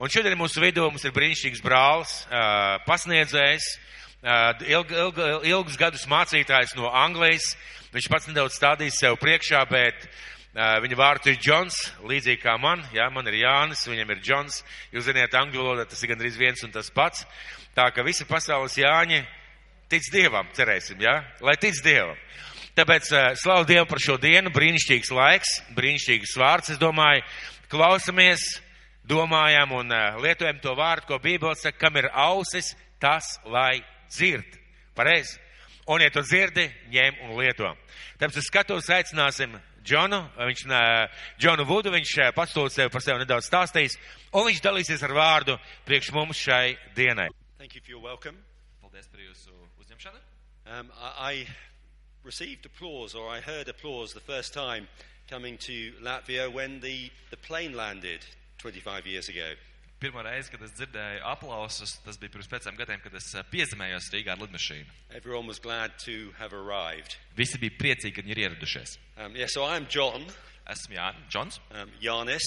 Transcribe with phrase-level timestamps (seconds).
[0.00, 3.64] Un šodien mūsu vidū mums ir brīnišķīgs brālis, uh, pasniedzējs,
[4.24, 7.50] uh, ilg, ilg, ilgus gadus mācītājs no Anglijas.
[7.92, 11.76] Viņš pats nedaudz stādīs sev priekšā, bet uh, viņa vārds ir Džons,
[12.08, 12.80] līdzīgi kā man.
[12.96, 14.62] Jā, man ir Jānis, viņam ir Džons.
[14.94, 17.28] Jūs zināt, angļu valodā tas ir gandrīz viens un tas pats.
[17.76, 19.20] Tā ka visi pasaules Jāņi
[19.92, 21.18] tic Dievam, cerēsim, jā?
[21.44, 22.16] Lai tic Dievam.
[22.80, 23.12] Tāpēc
[23.44, 27.28] slavu Dievu par šo dienu, brīnišķīgs laiks, brīnišķīgs vārds, es domāju,
[27.68, 28.48] klausamies
[29.10, 34.58] domājam un uh, lietojam to vārdu, ko Bībele saka, kam ir ausis, tas lai dzird.
[34.94, 35.38] Pareizi?
[35.90, 37.72] Un, ja tu dzirdi, ņem un lieto.
[38.20, 43.22] Tāpēc uz skatos aicināsim Džonu, viņš, uh, Džonu Vudu, viņš uh, pastūlis sev par sevi
[43.22, 43.96] nedaudz stāstīs,
[44.36, 45.56] un viņš dalīsies ar vārdu
[45.88, 47.30] priekš mums šai dienai.
[47.58, 48.36] Thank you for your welcome.
[48.84, 50.20] Paldies par jūsu uzņemšanu.
[50.70, 51.46] Um, I, I
[52.22, 54.86] received applause, or I heard applause the first time
[55.28, 58.20] coming to Latvia when the, the plane landed
[58.62, 59.50] 25 years ago.
[60.00, 64.08] Pirmā reize, kad es dzirdēju aplausus, tas bija pirms pieciem gadiem, kad es eh, piezemējos
[64.14, 64.94] Rīgā ar lidmašīnu.
[65.12, 67.18] Everyone was glad to have arrived.
[67.36, 68.96] Visi bija priecīgi, ka viņi ir ieradušies.
[69.18, 70.24] Um, yeah, so John,
[70.70, 72.46] Esmu Jā, Džons, um, Yanis.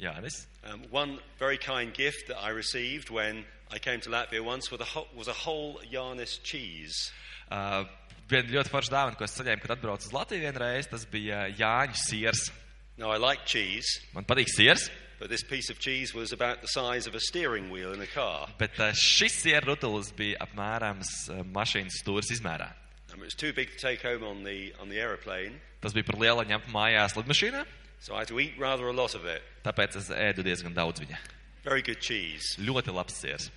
[0.00, 0.46] Jānis.
[0.64, 4.80] Um, one very kind gift that I received when I came to Latvia once was
[4.80, 7.10] a, whole, was a whole Yanis cheese.
[7.50, 7.84] Uh,
[8.28, 11.96] viena ļoti forša dāvana, ko es saņēmu, kad atbraucu uz Latviju vienreiz, tas bija Jāņu
[12.04, 12.50] siers.
[12.98, 14.90] Now, I like cheese, Man patīk siers,
[15.22, 18.06] but this piece of cheese was about the size of a steering wheel in a
[18.10, 18.48] car.
[18.58, 22.72] bet uh, šis sieru rutulis bija apmēram uh, mašīnas stūris izmērā.
[23.14, 26.06] Um, it was too big to take home on the, on the aeroplane, Tas bija
[26.10, 27.62] par lielu ņemt mājās lidmašīnā,
[28.00, 29.42] so I had to eat rather a lot of it.
[29.64, 31.18] tāpēc es ēdu diezgan daudz viņa.
[31.64, 32.56] Very good cheese.
[32.58, 33.50] Ļoti labs siers.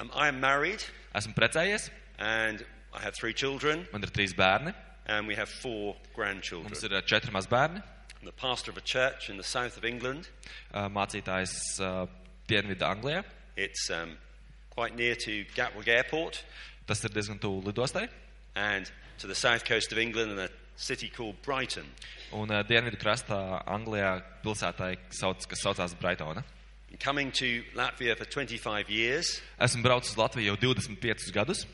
[0.00, 0.80] Um, I am married,
[1.14, 4.72] Esmu precējies, and I have three children, man ir trīs bērni,
[5.06, 6.70] and we have four grandchildren.
[6.72, 7.82] mums ir uh, četri maz bērni.
[7.82, 10.28] I'm the pastor of a church in the south of England.
[10.74, 12.06] uh, mācītājs uh,
[12.48, 13.24] Dienvidu Anglijā.
[13.56, 14.16] It's um,
[14.70, 16.44] quite near to Gatwick Airport
[16.86, 18.08] Tas ir diezgan tuvu lidostai.
[18.56, 21.84] and to the south coast of England in a city called Brighton.
[22.32, 26.42] Un uh, dienvidu krastā Anglijā pilsētai, sauc, kas saucās Braitona.
[26.88, 31.64] Been coming to Latvia for 25 years Esmu braucis uz Latviju jau 25 gadus,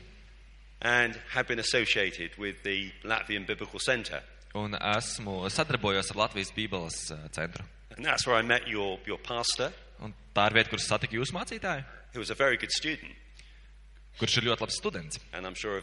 [0.81, 4.21] and have been associated with the Latvian Biblical Centre.
[4.57, 7.65] Un esmu sadarbojos ar Latvijas Bībeles uh, centru.
[7.95, 9.71] And that's where I met your, your pastor,
[10.03, 11.85] Un tā ir vieta, kur satiku jūsu mācītāju,
[14.17, 15.19] kurš ir ļoti labs students.
[15.57, 15.81] sure.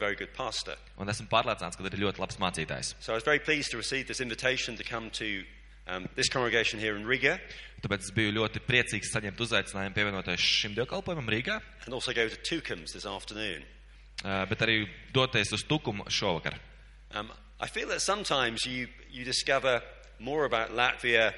[0.98, 2.94] Un esmu pārliecināts, ka ir ļoti labs mācītājs.
[3.00, 5.44] So I was very pleased to receive this invitation to come to
[5.86, 7.38] um, this congregation here in Riga
[7.84, 12.36] Tāpēc es biju ļoti priecīgs saņemt uzaicinājumu pievienoties šim dievkalpojumam Rīgā, and also go to
[12.40, 13.62] Tukums this afternoon.
[14.24, 16.56] uh, bet arī doties uz Tukumu šovakar.
[17.14, 17.28] Um,
[17.64, 19.80] I feel that sometimes you, you discover
[20.18, 21.32] more about Latvia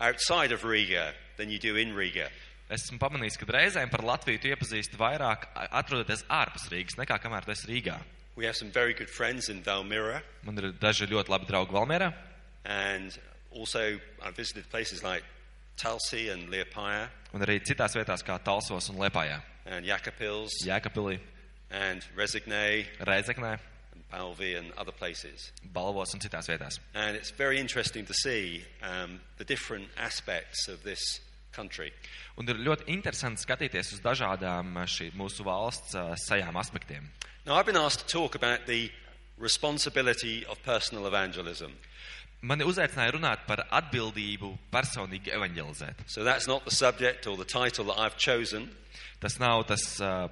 [0.00, 2.28] outside of Riga than you do in Riga.
[2.70, 7.50] Esmu pamanījis, ka reizēm par Latviju tu iepazīsti vairāk atrodoties ārpus Rīgas nekā kamēr tu
[7.56, 7.96] esi Rīgā.
[8.36, 12.12] We have some very good friends in Valmira, Man ir daži ļoti labi draugi Valmērā,
[12.64, 13.18] and
[13.50, 15.26] also I visited places like
[15.76, 21.18] Talsi and Liepaja un arī citās vietās kā Talsos un Lepājā, and Jakapils Jēkabpilī,
[21.74, 23.56] and Resignē Reizeknē,
[24.12, 25.52] and Balvi and other places.
[25.72, 26.78] Balvos un citās vietās.
[26.94, 31.20] And it's very interesting to see um, the different aspects of this
[31.52, 31.92] country.
[32.36, 37.10] Un ir ļoti interesanti skatīties uz dažādām šī mūsu valsts ā, sajām aspektiem.
[37.44, 38.90] Now, I've been asked to talk about the
[39.38, 41.74] responsibility of personal evangelism.
[42.42, 46.06] Mani uzaicināja runāt par atbildību personīgi evanģelizēt.
[46.06, 48.70] So that's not the subject or the title that I've chosen.
[49.22, 50.28] Tas nav tas ā,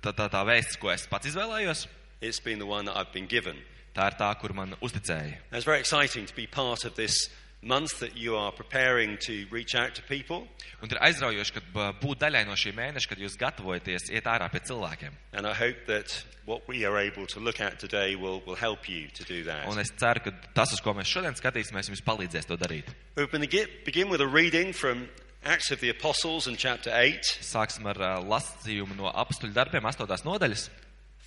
[0.00, 1.86] tā, tā, tā vēsts, ko es pats izvēlējos.
[2.20, 3.56] It's been the one that I've been given.
[3.96, 5.38] Tā ir tā, kur man uzticēja.
[5.52, 7.30] It's very exciting to be part of this
[7.62, 10.46] month that you are preparing to reach out to people.
[10.82, 14.60] Un ir aizraujoši, ka būt daļai no šī mēneša, kad jūs gatavojaties iet ārā pie
[14.68, 15.16] cilvēkiem.
[15.32, 16.12] And I hope that
[16.44, 19.64] what we are able to look at today will, will help you to do that.
[19.68, 22.92] Un es ceru, ka tas, uz ko mēs šodien skatīsimies, jums palīdzēs to darīt.
[23.16, 25.08] We're going to get, begin with a reading from
[25.44, 27.32] Acts of the Apostles in chapter 8.
[27.40, 30.20] Sāksim ar ā, lasījumu no apstuļu darbiem, 8.
[30.28, 30.68] nodaļas.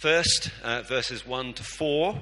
[0.03, 2.13] First, uh, verses 1 to 4,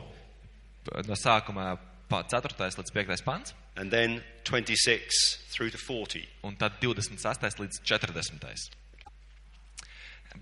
[1.08, 1.80] No sākuma
[2.10, 2.54] pa- 4.
[2.78, 3.24] līdz 5.
[3.26, 6.28] pants, and then 26 through to 40.
[6.44, 7.58] un tad 26.
[7.58, 8.70] līdz 40.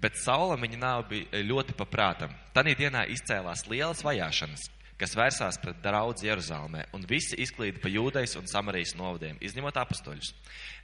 [0.02, 2.36] Bet Saulam viņa nav bija ļoti paprātam.
[2.54, 4.68] Tanī dienā izcēlās lielas vajāšanas,
[5.00, 10.34] kas vērsās pret daudz Jeruzalemē, un visi izklīda pa jūdejas un samarijas novadiem, izņemot apustuļus.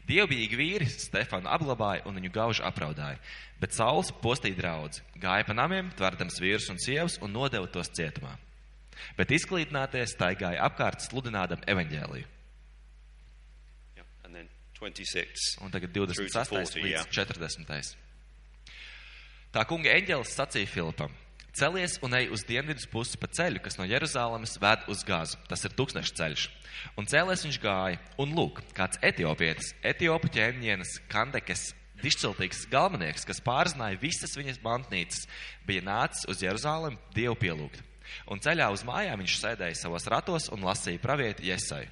[0.07, 3.19] Dievbijīgi vīri Stefanu apglabāja un viņu gauži apraudāja,
[3.59, 8.35] bet Sauls postīja draudzi, gāja pa namiem, tverdams vīrus un sievas un nodeva tos cietumā.
[9.17, 12.29] Bet izklīdināties staigāja apkārt sludinādam evaņģēliju.
[13.97, 15.57] Yeah, and then 26.
[15.65, 16.79] Un tagad Through to 26.
[16.79, 17.05] 40, līdz jā.
[17.11, 17.95] 40.
[19.55, 21.13] Tā kunga eņģelis sacīja Filipam:
[21.55, 25.37] Celies un ej uz dienvidus pusi pa ceļu, kas no Jeruzalemes ved uz Gāzu.
[25.47, 26.41] Tas ir tūkstneša ceļš.
[26.99, 31.69] Un cēlēs viņš gāja, un lūk, kāds etiopietis, etiopu ķēniņienes Kandekes,
[32.01, 35.29] dišciltīgs galvenieks, kas pārzināja visas viņas mantnīcas,
[35.63, 37.79] bija nācis uz Jeruzalemi Dievu pielūgt.
[38.27, 41.85] Un ceļā uz mājām viņš sēdēja savos ratos un lasīja pravieti Jesai.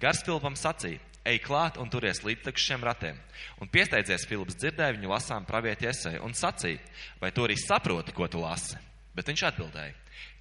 [0.00, 3.20] Gars Filipam sacīja: Ej klāt un turies līdz šiem ratiem.
[3.60, 6.80] Un piesteidzies Filips dzirdēja viņu lasām pravieti Jesai un sacīja:
[7.20, 8.80] Vai tu arī saproti, ko tu lasi?
[9.14, 9.94] Bet viņš atbildēja: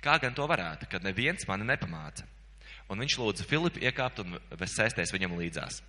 [0.04, 2.26] Kā gan to varētu, kad neviens mani nepamāca?
[2.92, 5.80] Un viņš lūdza Filipu iekāpt un sēsties viņam līdzās.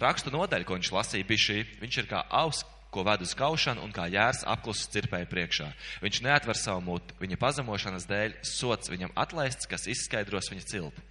[0.00, 2.62] Rakstu nodaļa, ko viņš lasīja, bija šī: Viņš ir kā aus,
[2.94, 5.66] ko ved uz kaušanu, un kā jērs apklusus cirpēja priekšā.
[6.04, 11.02] Viņš neatver savu mutu, viņa pazemošanas dēļ sots viņam atlaists, kas izskaidros viņa cilti,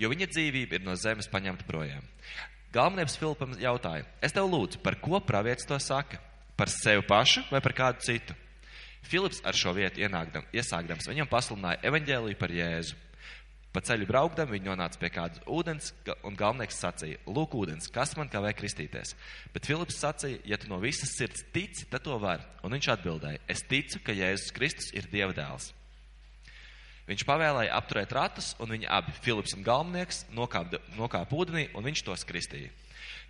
[0.00, 2.04] jo viņa dzīvība ir no zemes paņemta projām.
[2.72, 6.20] Galvenais Filipam jautāja: Es tev lūdzu, par ko pravietis to saka?
[6.56, 8.36] Par sevi pašu vai par kādu citu?
[9.06, 12.96] Filips ar šo vietu ienākdam, iesākdams viņam pasludināja evaņģēliju par Jēzu.
[13.76, 15.90] Pa ceļu braukdam, viņi nonāca pie kādas ūdens,
[16.24, 19.12] un galvenais sacīja: Lūk, ūdens, kas man kavē kristīties?
[19.52, 22.40] Bet Filips sacīja: Ja tu no visas sirds tici, tad to var.
[22.64, 25.74] Un viņš atbildēja: Es ticu, ka Jēzus Kristus ir Dieva dēls.
[27.06, 32.06] Viņš pavēlēja apturēt ratus, un viņi abi, Filips un galvenieks, nokāpa nokāp ūdenī, un viņš
[32.08, 32.72] tos kristīja.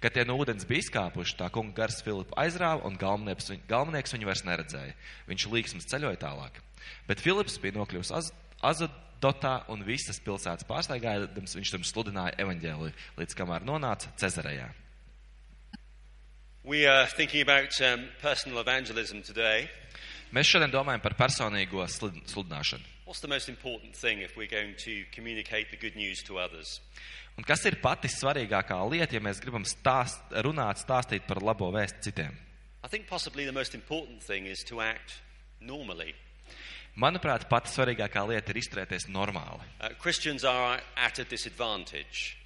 [0.03, 4.29] Kad tie no ūdens bija izkāpuši, tā kunga gars Filipu aizrāva, un galvenieks, galvenieks viņu
[4.29, 4.97] vairs neredzēja.
[5.31, 6.61] Viņš līksms ceļoja tālāk.
[7.09, 8.33] Bet Filips bija nokļuvis Az
[8.65, 14.69] Azadotā, un visas pilsētas pārsteigājams viņš tam sludināja evaņģēliju, līdz kamēr nonāca Cezarejā.
[16.67, 19.69] We are thinking about um, personal evangelism today.
[20.35, 22.96] Mēs šodien domājam par personīgo slud- sludināšanu.
[23.17, 26.83] What's the most important thing if we're going to communicate the good news to others?
[27.39, 32.11] Un kas ir pati svarīgākā lieta, ja mēs gribam stāst, runāt, stāstīt par labo vēstu
[32.11, 32.35] citiem?
[32.85, 35.15] I think possibly the most important thing is to act
[35.63, 36.13] normally.
[37.01, 39.65] Manuprāt, pati svarīgākā lieta ir izturēties normāli.
[39.81, 42.37] Uh, Christians are at a disadvantage.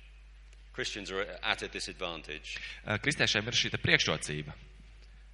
[0.73, 2.61] Christians are at a disadvantage.
[2.87, 4.55] Eh, Kristiešiem ir šī priekšrocība.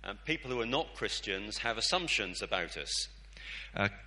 [0.02, 3.10] Um, people who are not Christians have assumptions about us.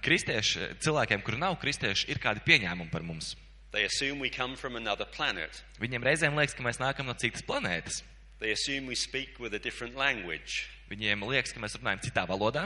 [0.06, 3.36] Kristieši, cilvēkiem, kuri nav kristieši, ir kādi pieņēmumi par mums.
[3.72, 5.64] They assume we come from another planet.
[5.80, 8.02] Viņiem reizēm liekas, ka mēs nākam no citas planētas.
[8.40, 12.66] They assume we speak with a different language Viņiem liekas, ka mēs runājam citā valodā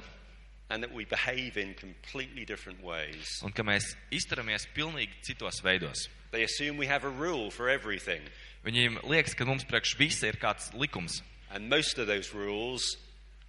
[0.69, 3.41] and that we behave in completely different ways.
[3.43, 6.07] un ka mēs izturamies pilnīgi citos veidos.
[6.31, 8.23] They assume we have a rule for everything.
[8.63, 11.19] Viņiem liekas, ka mums priekš visa ir kāds likums.
[11.51, 12.95] And most of those rules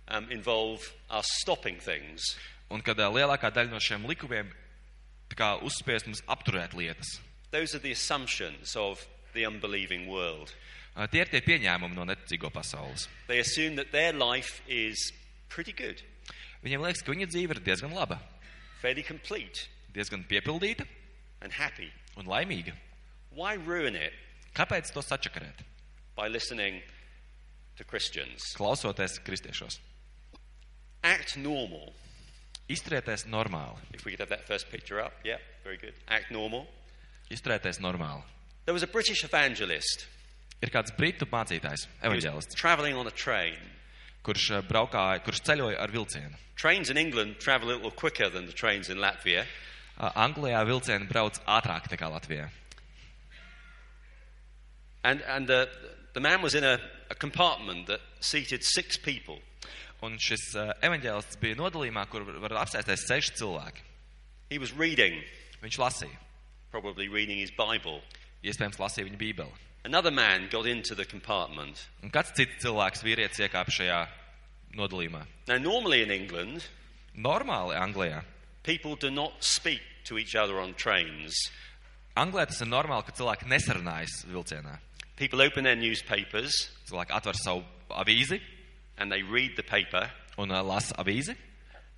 [0.09, 2.35] um, involve us stopping things.
[2.71, 4.49] Un kad ā, lielākā daļa no šiem likumiem
[5.35, 7.19] kā uzspiest mums apturēt lietas.
[7.51, 9.03] Those are the assumptions of
[9.35, 10.53] the unbelieving world.
[10.97, 13.09] Ā, Tie ir tie pieņēmumi no neticīgo pasaules.
[13.27, 15.11] They assume that their life is
[15.49, 16.03] pretty good,
[16.65, 18.17] Viņiem liekas, ka viņa dzīve ir diezgan laba,
[18.81, 20.87] fairly complete, diezgan piepildīta
[21.43, 21.91] and happy.
[22.17, 22.73] un laimīga.
[23.35, 24.13] Why ruin it
[24.55, 25.61] Kāpēc to sačakarēt?
[26.17, 26.81] by listening
[27.77, 28.41] to Christians?
[28.57, 29.81] Klausoties kristiešos.
[31.03, 31.93] Act normal.
[32.69, 33.79] Izturēties normāli.
[33.93, 35.13] If we could have that first picture up.
[35.25, 35.95] Yeah, very good.
[36.09, 36.67] Act normal.
[37.31, 38.23] Normāli.
[38.65, 40.07] There was a British evangelist.
[40.63, 43.59] Ir kāds britu mācītājs, evaņģēlists, traveling on a train.
[44.25, 46.39] kurš ā, braukāja, kurš ceļoja ar vilcienu.
[46.57, 49.45] Trains in England travel a little quicker than the trains in Latvia.
[49.99, 52.49] Ā, Anglijā vilcieni brauc ātrāk nekā Latvijā.
[55.05, 55.69] And, and the,
[56.15, 56.79] the man was in a,
[57.11, 59.41] a compartment that seated six people.
[60.05, 63.85] Un šis ā, evaņģēlists bija nodalījumā, kur var- var apsēsties seši cilvēki.
[64.51, 65.23] He was reading,
[65.63, 66.17] Viņš lasīja.
[66.71, 68.03] probably reading his Bible.
[68.45, 69.53] Iespējams, lasīja viņa bībeli.
[69.85, 71.87] Another man got into the compartment.
[72.03, 74.09] Un kāds cits cilvēks, vīrietis, iekāpa šajā
[74.75, 75.27] nodalījumā?
[75.49, 76.65] Now, normally in England,
[77.17, 78.25] Normāli Anglijā.
[78.63, 81.35] people do not speak to each other on trains.
[82.17, 84.79] Anglijā tas ir normāli, ka cilvēki nesarunājas vilcienā.
[85.17, 86.53] People open their newspapers
[86.89, 88.41] Cilvēki atver savu avīzi
[88.99, 91.37] and they read the paper, un uh, lasa avīzi.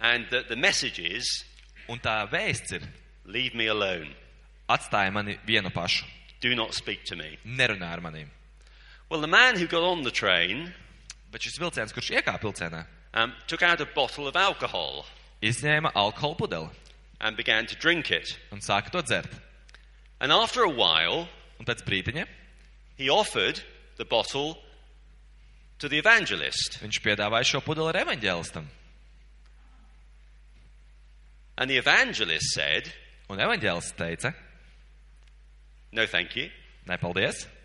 [0.01, 1.45] and the, the message is
[1.89, 2.83] Un tā vēsts ir:
[3.27, 4.15] Leave me alone.
[4.69, 6.05] atstāja mani vienu pašu,
[6.41, 7.39] Do not speak to me.
[7.47, 8.01] nerunā ar.
[9.09, 10.73] Well, the man who got on the train
[11.31, 15.05] Bet šis vilciens, kurš iekāpa vilcienā, um, took out a bottle of alcohol
[15.43, 16.71] izņēma alkohola pudeli
[17.21, 18.39] and began to drink it.
[18.53, 19.31] un sāka to dzert.
[20.21, 21.29] And after a while,
[21.61, 22.27] Un pēc brīdiņa
[22.97, 23.63] he offered
[23.97, 24.59] the bottle
[25.79, 26.79] to the evangelist.
[26.83, 28.67] viņš piedāvāja šo pudeli ar evaņģēlistam.
[31.59, 32.93] And the evangelist said,
[33.29, 34.35] Un evaņģēlists teica:
[35.93, 36.51] No, thank you.
[36.87, 37.47] Nepaldies!
[37.47, 37.57] And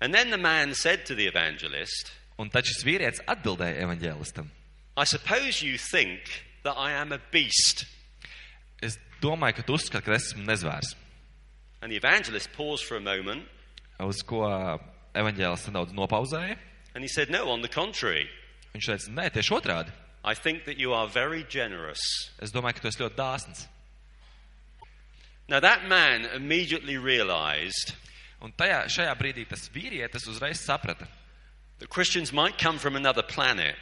[0.00, 4.50] And then the man said to the evangelist, Un tad šis vīrietis atbildēja evaņģēlistam.
[4.96, 6.20] I suppose you think
[6.64, 7.86] that I am a beast.
[8.82, 10.94] Es domāju, ka tu uzskati, ka es esmu nezvērs.
[11.80, 13.48] And the evangelist paused for a moment
[14.04, 14.44] Uz ko
[15.16, 16.58] evaņģēlis nedaudz nopauzēja.
[16.96, 18.26] And he said, No, on the contrary,
[18.74, 19.92] Viņš teica, nē, tieši otrādi.
[20.24, 22.00] I think that you are very generous.
[22.42, 23.66] Es domāju, ka tu esi ļoti dāsns.
[25.48, 27.94] Now that man immediately realized
[28.42, 31.06] Un tajā, šajā brīdī tas vīrietis uzreiz saprata.
[31.78, 33.76] that Christians might come from another planet,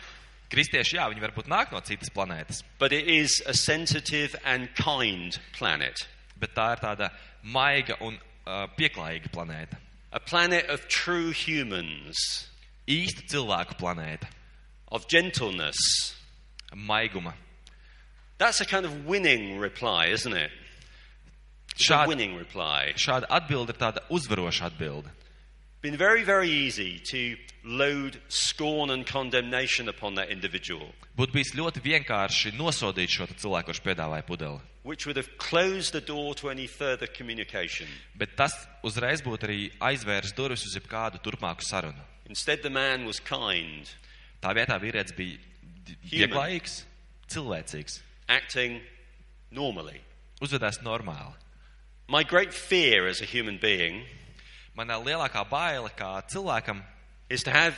[0.51, 5.39] Kristieši, jā, viņi varbūt nāk no citas planētas, but it is a sensitive and kind
[5.53, 6.07] planet.
[6.39, 7.11] bet tā ir tāda
[7.43, 9.79] maiga un uh, pieklājīga planēta.
[10.13, 12.49] A planet of true humans,
[12.89, 14.27] Īsta cilvēku planēta,
[14.93, 16.15] of gentleness.
[16.75, 17.35] maiguma.
[18.39, 20.51] That's a kind of winning reply, isn't it?
[21.71, 22.93] It's a Šāda, winning reply.
[22.97, 25.09] šāda atbilde ir tāda uzvaroša atbilde.
[25.83, 31.81] Been very, very easy to load scorn and condemnation upon that individual, Būtu bijis ļoti
[31.85, 34.61] vienkārši nosodīt šo cilvēku, kurš piedāvāja pudeli.
[34.83, 37.87] which would have closed the door to any further communication.
[38.17, 42.03] Bet tas uzreiz būtu arī aizvērs durvis uz jebkādu turpmāku sarunu.
[42.27, 43.89] Instead, the man was kind,
[44.43, 45.39] Tā vietā vīrietis bija
[46.11, 46.85] vieglājīgs,
[47.29, 48.83] cilvēcīgs, acting
[49.51, 50.01] normally.
[50.41, 51.35] uzvedās normāli.
[52.09, 54.05] My great fear as a human being
[54.77, 56.83] Manā lielākā baila kā cilvēkam
[57.31, 57.77] is to have,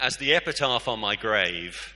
[0.00, 1.94] as the epitaph on my grave,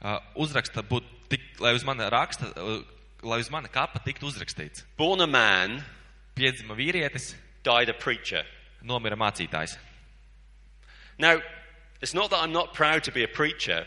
[0.00, 2.84] uh, uzraksta būtu tik, lai uz mana raksta, uh,
[3.26, 4.84] lai uz mana kapa tiktu uzrakstīts.
[4.96, 5.82] born a man,
[6.36, 8.46] Piedzima vīrietis, died a preacher.
[8.82, 9.76] nomira mācītājs.
[11.18, 11.40] Now,
[12.00, 13.86] it's not that I'm not proud to be a preacher,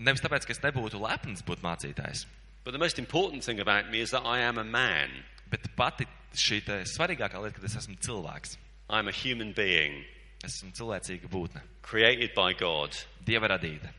[0.00, 2.24] Nevis tāpēc, ka es nebūtu lepns būt mācītājs,
[2.64, 5.10] but the most important thing about me is that I am a man.
[5.50, 8.56] bet pati šī te svarīgākā lieta, ka es esmu cilvēks.
[8.90, 10.04] I'm a human being
[10.44, 12.94] Es esmu cilvēcīga būtne, created by God.
[13.26, 13.90] dieva radīta.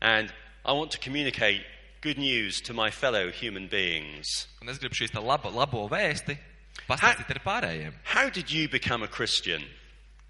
[0.00, 0.32] And
[0.64, 1.60] I want to communicate
[2.00, 4.46] good news to my fellow human beings.
[4.62, 6.38] Un es gribu šīs te labo, labo vēsti
[6.88, 7.92] pastāstīt arī pārējiem.
[8.04, 9.62] How did you become a Christian?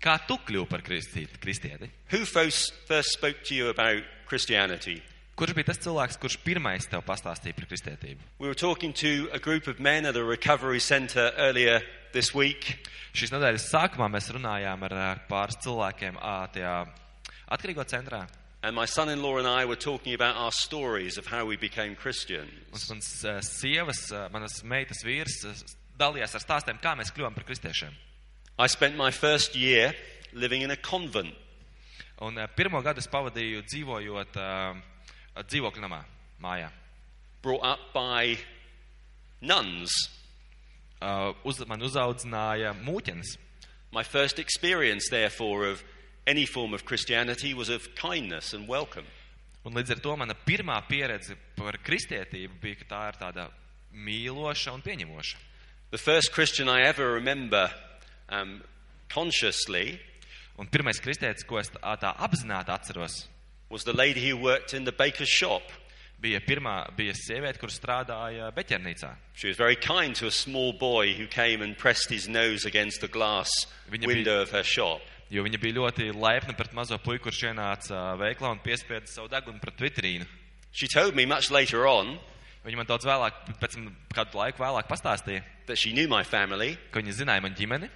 [0.03, 1.91] Kā tu kļuvi par kristieti?
[2.13, 5.01] Who first, first spoke to you about Christianity?
[5.39, 8.23] Kurš bija tas cilvēks, kurš pirmais tev pastāstīja par kristietību?
[8.39, 11.81] We were talking to a group of men at a recovery center earlier
[12.13, 12.79] this week,
[13.19, 16.19] Šīs nedēļas sākumā mēs runājām ar pāris cilvēkiem
[16.55, 16.75] tajā
[17.51, 18.27] atkarīgo centrā.
[18.63, 21.57] and my son in law and I were talking about our stories of how we
[21.57, 22.51] became Christians.
[22.71, 23.09] Mums mans
[23.49, 24.01] sievas,
[24.33, 25.39] manas meitas vīrs
[25.99, 27.95] dalījās ar stāstiem, kā mēs kļuvām par kristiešiem.
[28.59, 29.95] I spent my first year
[30.33, 31.35] living in a convent.
[32.21, 34.49] Un ā, pirmo gadu es pavadīju dzīvojot ā,
[35.47, 36.01] dzīvokļu namā,
[36.43, 36.73] mājā.
[37.41, 38.37] brought up by
[39.41, 39.93] nuns.
[41.01, 43.37] Ā, Uz, man uzaudzināja mūķenes.
[43.93, 45.85] My first experience, therefore, of
[46.27, 49.07] any form of Christianity was of kindness and welcome.
[49.65, 53.51] Un līdz ar to mana pirmā pieredze par kristietību bija, ka tā ir tāda
[53.95, 55.37] mīloša un pieņemoša.
[55.91, 57.71] The first Christian I ever remember
[58.31, 58.61] um,
[59.13, 59.99] consciously
[60.59, 63.29] Un pirmais kristietis, ko es tā, tā apzināti atceros,
[63.71, 65.63] was the lady who worked in the baker's shop.
[66.19, 69.13] bija pirmā, bija sieviete, kur strādāja beķernīcā.
[69.39, 73.01] She was very kind to a small boy who came and pressed his nose against
[73.01, 73.49] the glass
[73.87, 74.99] Viņa window of her shop.
[75.31, 79.63] Jo viņa bija ļoti laipna pret mazo puiku, kurš ienāca veiklā un piespieda savu degunu
[79.63, 80.27] pret vitrīnu.
[80.73, 82.19] She told me much later on
[82.67, 83.77] Viņa man daudz vēlāk, pēc
[84.13, 87.87] kādu laiku vēlāk pastāstīja, that she knew my family ka viņa zināja man ģimeni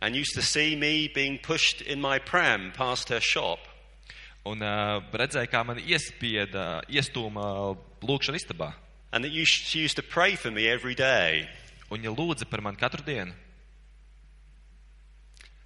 [0.00, 3.58] and used to see me being pushed in my pram past her shop.
[4.46, 8.72] un uh, redzēja, kā mani iespieda, iestūma lūkšana istabā.
[9.12, 11.48] And that you, she used to pray for me every day.
[11.90, 13.34] Un viņa lūdza par mani katru dienu.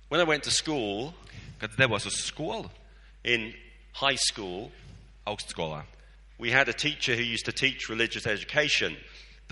[0.08, 1.14] When I went to school,
[1.62, 2.68] Kad devos uz skolu,
[3.22, 3.54] in
[3.92, 4.72] high school,
[5.24, 5.84] augstskolā,
[6.36, 8.96] we had a teacher who used to teach religious education.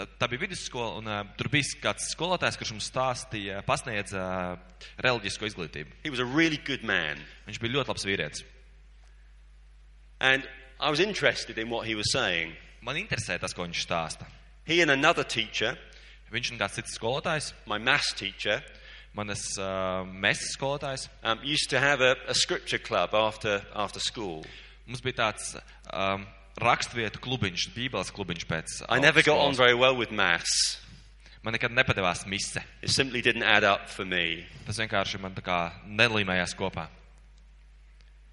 [0.00, 4.24] Tā, tā bija vidusskola, un uh, tur bija kāds skolotājs, kurš mums stāstīja, pasniedza
[4.56, 6.00] uh, reliģisko izglītību.
[6.06, 7.20] He was a really good man.
[7.46, 8.44] Viņš bija ļoti labs vīrietis.
[10.20, 10.48] And
[10.80, 12.56] I was interested in what he was saying.
[12.82, 14.28] Man interesē tas, ko viņš stāsta.
[14.64, 15.76] He and another teacher,
[16.30, 17.48] Viņš un kāds cits skolotājs,
[18.14, 18.62] teacher,
[19.18, 24.44] manas uh, mesas skolotājs, um, used to have a, a scripture club after, after school.
[24.86, 25.56] mums bija tāds
[25.92, 26.26] um,
[26.58, 28.76] rakstvietu klubiņš, bībeles klubiņš pēc.
[28.88, 29.56] I never got on augstskolas.
[29.56, 30.78] very well with maths.
[31.42, 32.60] Man nekad nepadevās mise.
[32.82, 34.46] It simply didn't add up for me.
[34.66, 36.88] Tas vienkārši man tā kā nelīmējās kopā.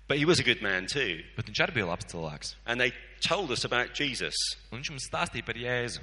[0.08, 1.24] But he was a good man too.
[1.36, 2.56] Bet viņš arī bija labs cilvēks.
[2.66, 4.36] And they told us about Jesus.
[4.72, 6.00] Un viņš mums stāstīja par Jēzu.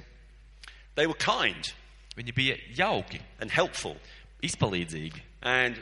[0.95, 1.73] They were kind
[2.15, 3.97] Viņi bija jauki, and helpful.
[4.41, 5.19] izpalīdzīgi.
[5.41, 5.75] And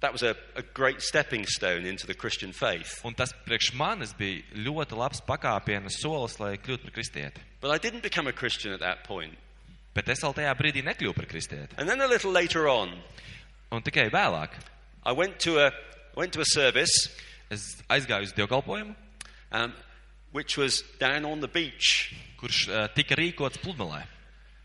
[0.00, 3.00] that was a, a great stepping stone into the Christian faith.
[3.04, 7.42] Un tas priekš manis bija ļoti labs pakāpiena solis, lai kļūtu par kristieti.
[7.60, 9.34] But I didn't become a Christian at that point.
[9.94, 11.74] Bet es vēl tajā brīdī nekļuvu par kristieti.
[11.78, 12.94] And then a little later on,
[13.70, 14.54] Un tikai vēlāk
[15.04, 15.72] I went to a,
[16.16, 17.10] went to a service
[17.50, 18.94] es aizgāju uz dievkalpojumu,
[19.52, 19.72] um,
[20.32, 22.14] which was down on the beach.
[22.38, 24.04] kurš uh, tika rīkots pludmalē.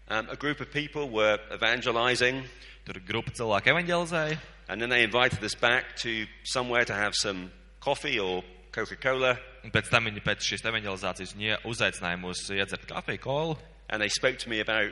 [0.09, 2.43] Um, a group of people were evangelizing,
[2.83, 4.35] Tur grupa cilvēku evanģelizēja,
[4.67, 9.37] and then they invited us back to somewhere to have some coffee or Coca Cola,
[9.63, 13.57] un pēc tam viņi pēc šīs evanģelizācijas viņi uzaicināja mūs uh, iedzert kafiju, kolu,
[13.89, 14.91] and they spoke to me about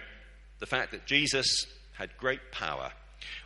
[0.59, 1.65] the fact that Jesus
[1.97, 2.91] had great power.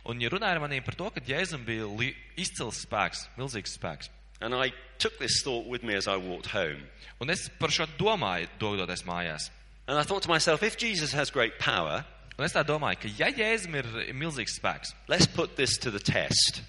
[0.04, 4.10] un viņi runāja ar maniem par to, ka Jēzum bija li izcils spēks, milzīgs spēks.
[4.40, 6.84] And I took this thought with me as I walked home.
[7.20, 9.50] Un es par šo domāju, dodoties mājās.
[9.88, 12.04] And I thought to myself, if Jesus has great power,
[12.38, 16.00] Un es tā domāju, ka ja Jēzum ir milzīgs spēks, let's put this to the
[16.00, 16.62] test.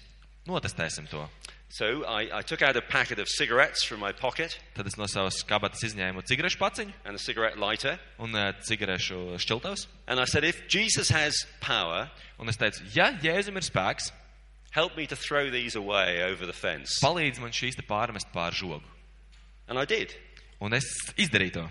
[0.48, 1.26] notestēsim to.
[1.70, 5.04] So I, I took out a packet of cigarettes from my pocket Tad es no
[5.04, 7.98] savas kabatas izņēmu cigarešu paciņu and a cigarette lighter.
[8.18, 9.86] un uh, cigarešu šķiltavs.
[10.06, 12.08] And I said, if Jesus has power,
[12.40, 14.08] Un es teicu, ja Jēzum ir spēks,
[14.70, 16.96] help me to throw these away over the fence.
[17.04, 18.80] palīdz man šīs te pārmest pār žogu.
[19.68, 20.14] And I did.
[20.62, 20.86] Un es
[21.18, 21.68] izdarīju to.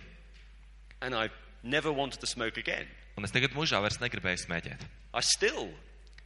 [1.02, 1.30] And I
[1.64, 2.86] never wanted to smoke again.
[3.18, 4.88] Un es tagad mūžā vairs negribēju smēķēt.
[5.14, 5.72] I still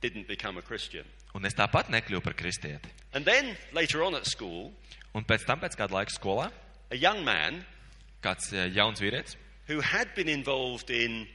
[0.03, 1.07] didn't become a Christian.
[1.33, 2.91] Un es tāpat nekļuvu par kristieti.
[3.13, 4.73] And then later on at school,
[5.11, 6.47] Un pēc tam, pēc kāda laika skolā,
[6.91, 7.59] a young man
[8.23, 9.35] kāds eh, jauns vīrietis,
[9.67, 11.25] who had been involved in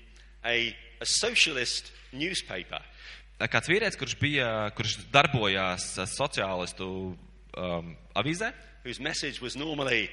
[0.44, 8.52] a, a socialist newspaper eh, kāds vīrietis, kurš bija, kurš darbojās eh, sociālistu um, avīzē,
[8.84, 10.08] whose message was normally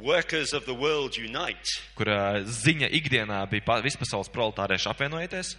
[0.00, 5.54] workers of the world unite, kur uh, ziņa ikdienā bija pa- vispasaules proletārieši apvienojieties,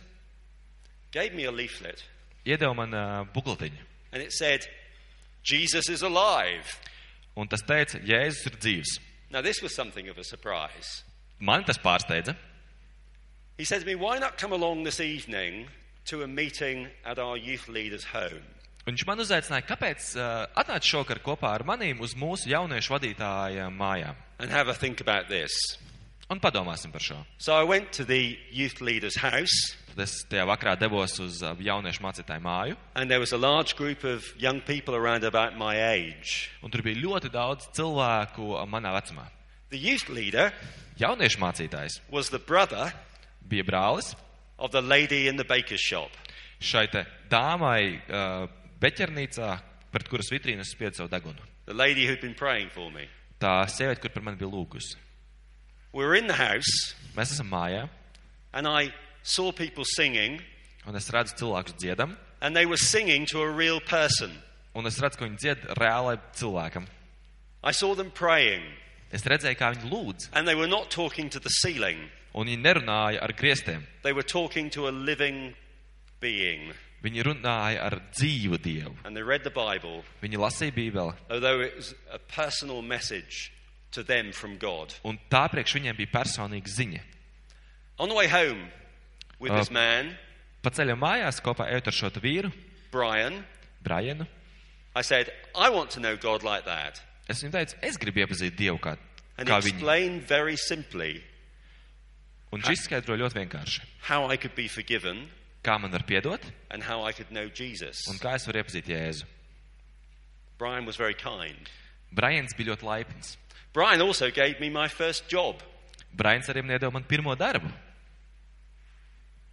[1.11, 2.03] gave me a leaflet.
[2.45, 3.85] iedeva man uh, bukletiņu.
[4.11, 4.65] And it said,
[5.43, 6.65] Jesus is alive.
[7.37, 8.97] Un tas teica, Jēzus ir dzīvs.
[9.31, 11.03] Now, this was something of a surprise.
[11.39, 12.35] Man tas pārsteidza.
[13.57, 15.67] He said to me, Why not come along this evening
[16.05, 18.41] to a meeting at our youth leader's home?
[18.87, 23.67] Un viņš man uzaicināja, kāpēc uh, atnāc šokar kopā ar manīm uz mūsu jauniešu vadītāja
[23.73, 24.15] mājām.
[24.39, 25.51] And have a think about this.
[26.29, 27.17] Un padomāsim par šo.
[27.37, 31.55] So I went to the youth leader's house, Tad es tajā vakarā devos uz uh,
[31.59, 35.75] jauniešu mācītāju māju, and there was a large group of young people around about my
[35.75, 36.49] age.
[36.63, 39.25] un tur bija ļoti daudz cilvēku uh, manā vecumā.
[39.69, 40.53] The youth leader
[40.99, 42.93] Jauniešu mācītājs was the brother
[43.49, 44.15] bija brālis
[44.57, 46.11] of the lady in the baker's shop.
[46.61, 46.87] šai
[47.29, 48.47] dāmai uh,
[48.81, 49.49] beķernīcā,
[49.91, 51.39] pret kuras vitrīnas spied savu degunu.
[51.65, 53.07] the lady who'd been praying for me.
[53.39, 54.95] Tā sieviete, kur par mani bija lūgusi.
[55.93, 57.89] We were in the house, Mēs esam mājā,
[58.53, 60.41] and I saw people singing,
[60.87, 64.31] un es redzu cilvēkus dziedam, and they were singing to a real person.
[64.75, 66.85] un es redzu, ka viņi dzied reālai cilvēkam.
[67.63, 68.63] I saw them praying,
[69.11, 72.61] Es redzēju, kā viņi lūdz, and they were not talking to the ceiling, un viņi
[72.61, 73.81] nerunāja ar griestiem.
[74.03, 75.55] they were talking to a living
[76.19, 76.71] being.
[77.03, 78.95] Viņi runāja ar dzīvu Dievu.
[79.05, 83.51] And they read the Bible, Viņi lasīja Bībeli, although it was a personal message
[83.91, 84.93] to them from God.
[85.05, 86.99] un tā priekš viņiem bija personīga ziņa.
[87.99, 88.69] On the way home
[89.39, 90.17] with Uh, this man,
[90.61, 92.51] Pa ceļam mājās kopā ejot ar šo vīru,
[92.91, 93.45] Brian,
[93.83, 94.27] Brajanu,
[94.95, 97.01] I said, I want to know God like that.
[97.29, 98.97] es viņam teicu, es gribu iepazīt Dievu kā,
[99.37, 99.75] And kā he viņu.
[99.79, 101.23] explained very simply
[102.51, 103.81] Un šis skaidro ļoti vienkārši.
[104.01, 105.29] how I could be forgiven
[105.63, 106.39] Kā man var piedot,
[106.71, 108.07] and how I could know Jesus.
[108.07, 109.25] un kā es varu iepazīt Jēzu.
[110.57, 111.69] Brian was very kind.
[112.15, 113.37] Brajans bija ļoti laipns.
[113.73, 115.61] Brian also gave me my first job,
[116.15, 117.69] Brajans arī man iedeva man pirmo darbu,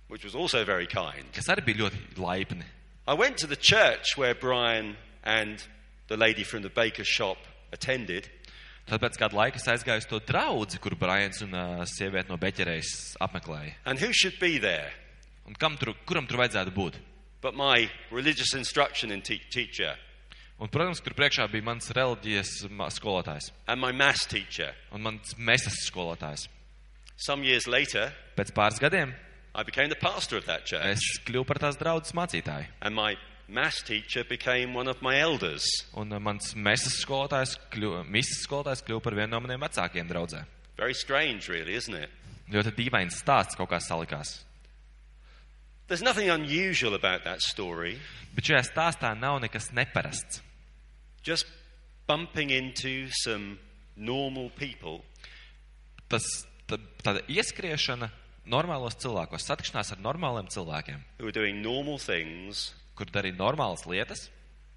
[0.09, 1.27] which was also very kind.
[1.35, 2.65] kas arī bija ļoti laipni.
[3.09, 5.63] I went to the church where Brian and
[6.09, 7.39] the lady from the baker's shop
[7.73, 8.31] attended,
[8.87, 12.37] Tad pēc kāda laika es aizgāju uz to draudzi, kur Brajans un uh, sieviete no
[12.39, 13.75] beķerējas apmeklēja.
[13.85, 14.93] and who should be there
[15.47, 16.95] Un kam tur, kuram tur vajadzētu būt?
[17.43, 19.97] but my religious instruction and te- teacher
[20.59, 22.49] Un, protams, kur priekšā bija mans reliģijas
[22.97, 24.73] skolotājs and my maths teacher.
[24.93, 26.49] un mans mesas skolotājs.
[27.17, 29.15] Some years later, Pēc pāris gadiem
[29.55, 32.67] I became the pastor of that church, es kļuvu par tās draudzes mācītāju.
[32.83, 33.17] and my
[33.49, 35.65] maths teacher became one of my elders.
[35.95, 40.45] Un uh, mans mesas skolotājs, kļuva, misas skolotājs kļuva par vienu no maniem vecākiem draudzē.
[40.77, 42.11] Very strange, really, isn't it?
[42.53, 44.43] Ļoti dīvains stāsts kaut kā salikās.
[45.89, 48.01] There's nothing unusual about that story.
[48.35, 50.43] Bet šajā stāstā nav nekas neparasts.
[51.23, 51.47] Just
[52.07, 53.59] bumping into some
[53.97, 55.03] normal people
[56.09, 56.23] Tas
[56.71, 58.09] tā, tāda ieskriešana
[58.47, 64.29] normālos cilvēkos, satikšanās ar normāliem cilvēkiem, who are doing normal things kur darīja normālas lietas,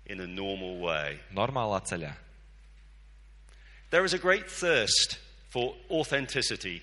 [0.09, 1.19] in a normal way.
[1.31, 2.15] normālā ceļā.
[3.91, 5.19] There is a great thirst
[5.49, 6.81] for authenticity.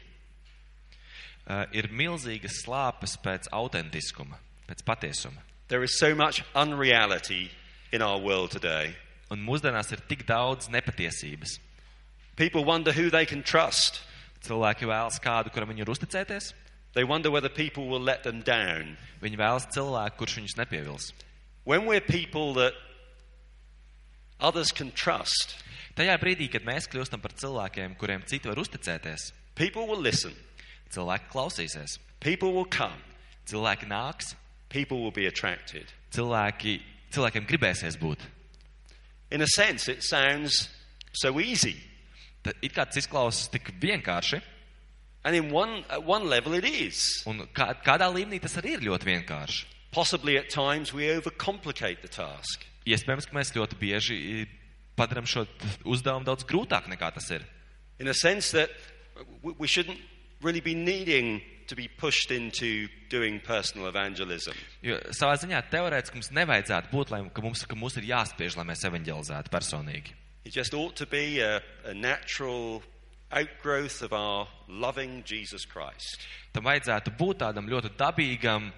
[1.47, 5.45] Uh, ir milzīgas slāpes pēc autentiskuma, pēc patiesuma.
[5.69, 7.51] There is so much unreality
[7.93, 8.97] in our world today.
[9.31, 11.59] Un mūsdienās ir tik daudz nepatiesības.
[12.37, 14.03] People wonder who they can trust.
[14.43, 16.53] Cilvēki vēlas kādu, kuram viņi ir uzticēties.
[16.95, 18.97] They wonder whether people will let them down.
[19.23, 21.13] Viņi vēlas cilvēku, kurš viņus nepievils.
[21.65, 22.75] When we're people that
[24.41, 25.57] others can trust,
[25.97, 30.35] Tajā brīdī, kad mēs kļūstam par cilvēkiem, kuriem citi var uzticēties, people will listen,
[30.95, 32.99] cilvēki klausīsies, people will come,
[33.47, 34.35] cilvēki nāks,
[34.69, 35.93] people will be attracted.
[36.13, 36.81] cilvēki,
[37.13, 38.19] cilvēkiem gribēsies būt.
[39.31, 40.69] In a sense, it sounds
[41.13, 41.77] so easy.
[42.43, 44.41] Tad it kā tas izklausās tik vienkārši,
[45.27, 47.25] And in one, at one level, it is.
[47.27, 49.65] un kā, kādā līmenī tas arī ir ļoti vienkārši.
[49.91, 52.63] Possibly at times we overcomplicate the task.
[52.87, 54.47] Iespējams, ka mēs ļoti bieži
[54.95, 55.43] padarām šo
[55.83, 57.43] uzdevumu daudz grūtāk nekā tas ir.
[57.99, 58.71] In a sense that
[59.43, 59.99] we shouldn't
[60.43, 64.55] really be needing to be pushed into doing personal evangelism.
[64.83, 68.67] Jo savā ziņā teorētiski mums nevajadzētu būt, lai, ka, mums, ka mums ir jāspiež, lai
[68.69, 70.15] mēs evanģelizētu personīgi.
[70.45, 72.83] It just ought to be a, a natural
[73.33, 76.23] outgrowth of our loving Jesus Christ.
[76.55, 78.71] Tam vajadzētu būt tādam ļoti dabīgam,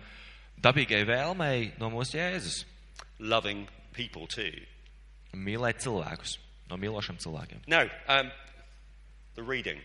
[0.64, 2.62] dabīgai vēlmei no mūsu Jēzus.
[3.20, 4.64] Loving people too.
[5.36, 6.38] Mīlēt cilvēkus,
[6.70, 7.66] no mīlošiem cilvēkiem.
[7.68, 8.32] Now, um,
[9.36, 9.82] the reading,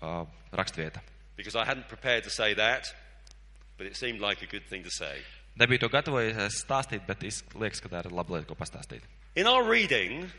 [0.00, 1.00] Uh, rakstvieta.
[1.36, 2.84] because I hadn't prepared to say that,
[3.76, 5.20] but it seemed like a good thing to say.
[5.58, 9.02] Nebiju to gatavojies stāstīt, bet es- liekas, ka tā ir laba lieta, ko pastāstīt.
[9.36, 10.30] In our reading,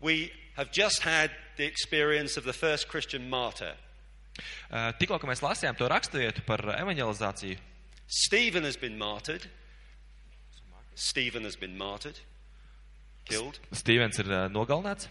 [0.00, 3.74] we have just had the experience of the first Christian martyr.
[4.70, 7.58] Uh, tikko, ka mēs lasījām to raksturvietu par evanģelizāciju,
[8.06, 9.46] Stephen has been martyred.
[10.94, 12.18] Stephen has been martyred,
[13.24, 13.58] killed.
[13.72, 15.08] Stīvens ir uh, nogalināts,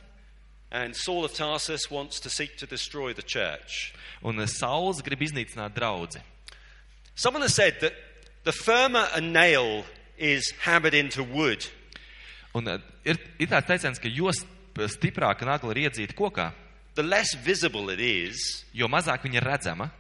[0.72, 3.94] And Saul of Tarsus wants to seek to destroy the church.
[4.24, 6.22] un uh, Sauls grib iznīcināt draudzi.
[7.16, 7.94] Someone has said that
[8.44, 9.84] the firmer a nail
[10.18, 11.66] is hammered into wood,
[12.56, 16.52] Un uh, ir, ir tāds teiciens, ka jo sp- stiprāka nagla ir iedzīta kokā,
[16.96, 19.92] the less visible it is, jo mazāk viņa ir redzama,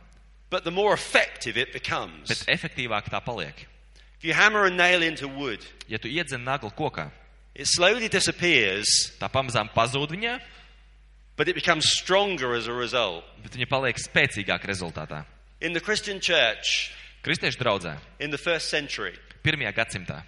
[0.49, 2.27] but the more effective it becomes.
[2.27, 3.65] bet efektīvāk tā paliek.
[4.17, 7.12] If you hammer a nail into wood, Ja tu iedzen naglu kokā,
[7.55, 8.88] it slowly disappears,
[9.19, 10.39] tā pamazām pazūd viņā,
[11.39, 13.23] but it becomes stronger as a result.
[13.41, 15.23] bet viņa paliek spēcīgāka rezultātā.
[15.62, 16.91] In the Christian church
[17.23, 20.23] Kristiešu draudzē, in the first century, pirmajā gadsimtā,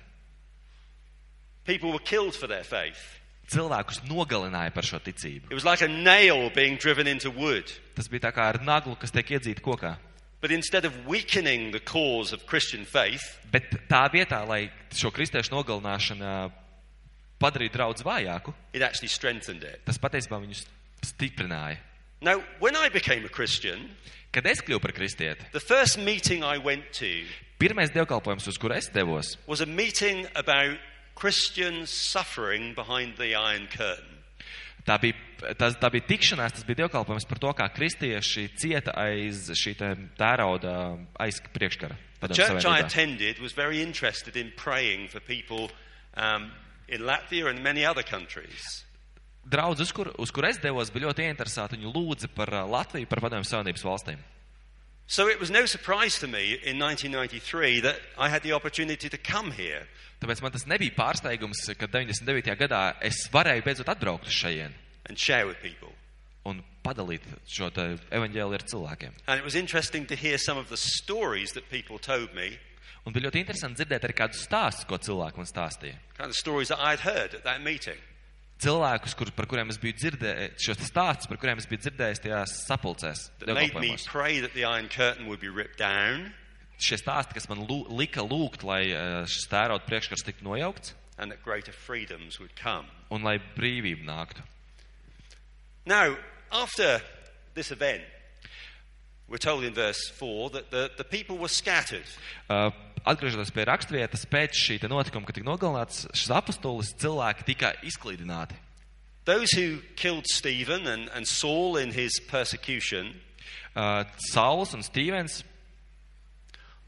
[1.65, 3.19] people were killed for their faith.
[3.51, 5.51] cilvēkus nogalināja par šo ticību.
[5.51, 7.67] It was like a nail being driven into wood.
[7.95, 9.97] Tas bija tā kā ar naglu, kas tiek iedzīta kokā.
[10.39, 15.51] But instead of weakening the cause of Christian faith, Bet tā vietā, lai šo kristiešu
[15.51, 16.51] nogalināšanu
[17.41, 19.83] padarītu draudz vājāku, it actually strengthened it.
[19.85, 20.63] tas patiesībā viņus
[21.05, 21.77] stiprināja.
[22.21, 23.89] Now, when I became a Christian,
[24.31, 27.25] Kad es kļuvu par kristieti, the first meeting I went to
[27.59, 30.77] pirmais dievkalpojums, uz kuru es devos, was a meeting about
[31.15, 34.21] Christians suffering behind the Iron Curtain.
[34.85, 35.17] tā bija,
[35.59, 39.75] tas, tā bija tikšanās, tas bija dievkalpojums par to, kā kristieši cieta aiz šī
[40.17, 40.75] tērauda
[41.21, 41.97] aiz priekškara.
[42.21, 45.71] The church I attended was very interested in praying for people
[46.15, 46.51] um,
[46.87, 48.85] in Latvia and many other countries.
[49.43, 51.77] Draudz, uz kur, uz kur es devos, bija ļoti interesēti.
[51.79, 54.19] Viņi lūdza par ā, Latviju, par Padomju Savienības valstīm.
[55.07, 59.17] So it was no surprise to me in 1993 that I had the opportunity to
[59.17, 59.87] come here.
[60.21, 62.53] Tāpēc man tas nebija pārsteigums, ka 99.
[62.55, 64.71] gadā es varēju beidzot atbraukt uz šejien
[65.09, 65.89] and share with people.
[66.45, 69.11] un padalīt šo te evaņģēli ar cilvēkiem.
[69.27, 72.57] And it was interesting to hear some of the stories that people told me,
[73.05, 75.97] Un bija ļoti interesanti dzirdēt arī kādus stāstus, ko cilvēki man stāstīja.
[76.17, 77.97] kind of stories that I'd heard at that meeting.
[78.61, 82.51] Cilvēkus, kur, par kuriem es biju dzirdējis, šos stāstus, par kuriem es biju dzirdējis tajās
[82.67, 84.05] sapulcēs, That made me dievkalpojumos.
[84.11, 86.33] pray that the Iron Curtain would be ripped down
[86.81, 91.29] Šie stāsti, kas man lū, lika lūgt, lai ā, šis tērauda priekškars tiktu nojaukts and
[91.31, 92.87] that greater freedoms would come.
[93.11, 94.41] un lai brīvība nāktu.
[95.85, 96.15] Now,
[96.51, 97.01] after
[97.53, 98.01] this event,
[99.27, 102.05] we're told in verse 4 that the, the people were scattered.
[102.49, 102.71] Uh,
[103.05, 108.59] Atgriežoties pie raksturvietas, pēc šī notikuma, kad tika nogalināts šis apustulis, cilvēki tika izklīdināti.
[109.25, 113.13] Those who killed Stephen and, and Saul in his persecution
[113.73, 115.43] Uh, Sauls un Stīvens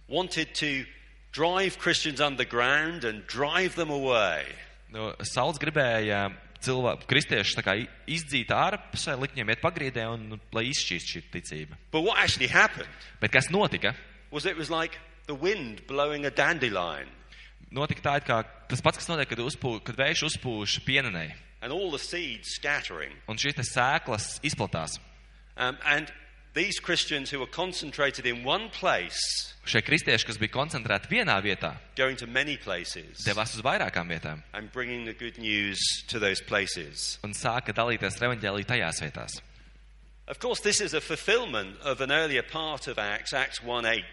[0.09, 0.85] wanted to
[1.31, 4.43] drive Christians underground and drive them away.
[4.91, 6.27] nu, Sauls gribēja
[6.63, 7.55] cilvēku, kristiešus
[8.05, 11.79] izdzīt ārpusē, likt viņiem iet pagrīdē un nu, lai izšķīst šī ticība.
[11.91, 13.95] But what actually happened Bet kas notika?
[14.29, 17.07] was it was like the wind blowing a dandelion.
[17.71, 21.33] notika tā, kā tas pats, kas notiek, kad, uzpū, kad vējš uzpūš pienenei.
[21.61, 23.13] and all the seeds scattering.
[23.27, 24.99] Un šīs sēklas izplatās.
[25.55, 26.11] Um, and
[26.53, 29.17] these Christians who were concentrated in one place,
[29.65, 34.41] Šie kristieši, kas bija koncentrēti vienā vietā, going to many places devās uz vairākām vietām
[34.53, 35.79] and bringing the good news
[36.11, 37.17] to those places.
[37.23, 39.39] un sāka dalīties ar evaņģēliju tajās vietās.
[40.25, 44.03] Of course, this is a fulfillment of an earlier part of Acts, Acts 1 8,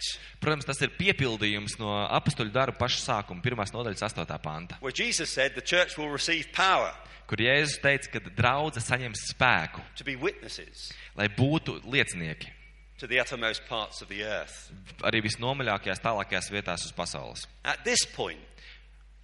[0.42, 4.26] Protams, tas ir piepildījums no apstuļu darba paša sākuma, pirmās nodaļas 8.
[4.42, 6.90] panta, where Jesus said the church will receive power
[7.30, 12.50] kur Jēzus teica, ka draudze saņems spēku, to be witnesses lai būtu liecinieki
[12.98, 14.68] to the uttermost parts of the earth.
[15.06, 17.46] arī visnomaļākajās, tālākajās vietās uz pasaules.
[17.64, 18.42] At this point,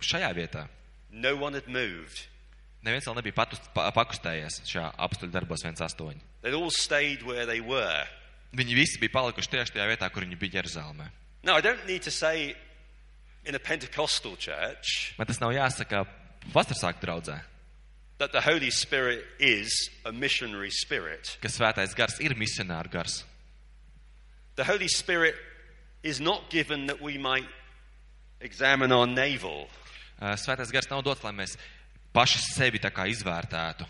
[0.01, 0.69] Šajā vietā
[1.11, 2.29] no one had moved.
[2.87, 6.23] neviens vēl nebija patust, pa, pakustējies šajā apstuļu darbos 1.8.
[6.47, 8.07] They'd all stayed where they were.
[8.55, 11.09] Viņi visi bija palikuši tieši tajā vietā, kur viņi bija Jeruzalemē.
[11.43, 12.55] Now, I don't need to say
[13.45, 16.05] in a Pentecostal church Man tas nav jāsaka
[16.55, 17.41] vasarsāku draudzē,
[18.19, 21.37] that the Holy Spirit is a missionary spirit.
[21.43, 23.25] ka svētais gars ir misionāru gars.
[24.55, 25.35] The Holy Spirit
[26.05, 27.49] is not given that we might
[28.41, 29.67] examine our navel.
[30.23, 31.59] Uh, Svētais gars nav dots, lai mēs
[32.15, 33.85] paši sevi tā kā izvērtētu,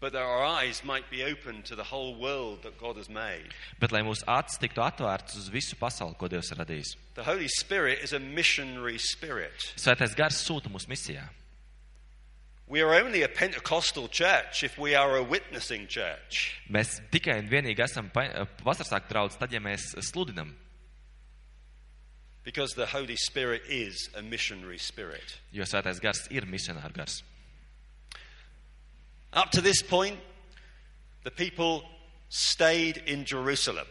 [0.00, 3.50] But that our eyes might be open to the whole world that God has made.
[3.80, 6.92] bet lai mūsu acis tiktu atvērtas uz visu pasauli, ko Dievs ir radījis.
[7.14, 9.72] The Holy Spirit is a missionary spirit.
[9.76, 11.24] Svētais gars sūta mūs misijā.
[12.68, 16.60] We are only a Pentecostal church if we are a witnessing church.
[16.70, 20.54] Mēs tikai un vienīgi esam vasarsāku draudz, tad, ja mēs sludinam,
[22.44, 25.38] Because the Holy Spirit is a missionary spirit.
[25.52, 27.22] jo svētais gars ir misionāru gars.
[29.32, 30.18] Up to this point,
[31.24, 31.82] the people
[32.28, 33.86] stayed in Jerusalem.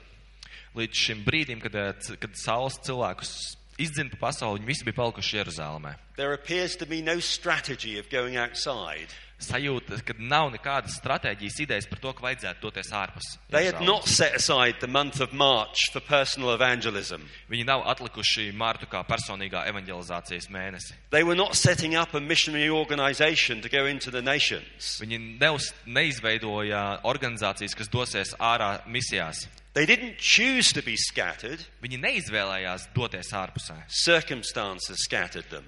[0.76, 4.94] Līdz šim brīdim, kad, eh, c- kad saules cilvēkus izdzina pa pasauli, viņi visi bija
[4.96, 5.96] palikuši Jeruzalemē.
[6.16, 9.10] There appears to be no strategy of going outside.
[9.38, 13.28] Sajūta, ka nav nekādas stratēģijas idejas par to, ka vajadzētu doties ārpus.
[13.52, 13.86] They had Jeruzalemes.
[13.86, 17.22] not set aside the month of March for personal evangelism.
[17.50, 20.94] Viņi nav atlikuši Mārtu kā personīgā evanģelizācijas mēnesi.
[21.12, 24.98] They were not setting up a missionary organization to go into the nations.
[25.02, 29.46] Viņi neuz, neizveidoja organizācijas, kas dosies ārā misijās.
[29.74, 33.84] They didn't choose to be scattered, Viņi neizvēlējās doties ārpusē.
[33.88, 35.64] circumstances scattered them.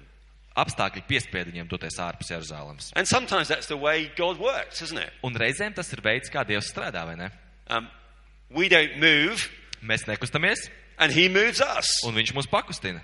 [0.58, 2.90] Apstākļi piespieda viņiem doties ārpus Jeruzalemes.
[2.96, 5.12] And sometimes that's the way God works, isn't it?
[5.22, 7.30] Un reizēm tas ir veids, kā Dievs strādā, vai ne?
[7.70, 7.86] Um,
[8.50, 9.48] we don't move,
[9.80, 10.66] Mēs nekustamies,
[10.98, 12.00] and He moves us.
[12.04, 13.00] un viņš mūs pakustina.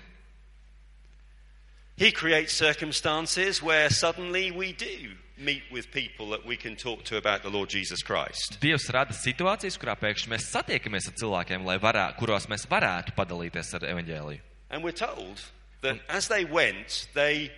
[1.97, 7.17] He creates circumstances where suddenly we do meet with people that we can talk to
[7.17, 8.59] about the Lord Jesus Christ.
[8.61, 13.73] Dievs rada situācijas, kurā pēkšņi mēs satiekamies ar cilvēkiem, lai varā, kuros mēs varētu padalīties
[13.79, 14.41] ar evaņģēliju.
[14.69, 15.41] And we're told
[15.81, 17.51] that as they went, they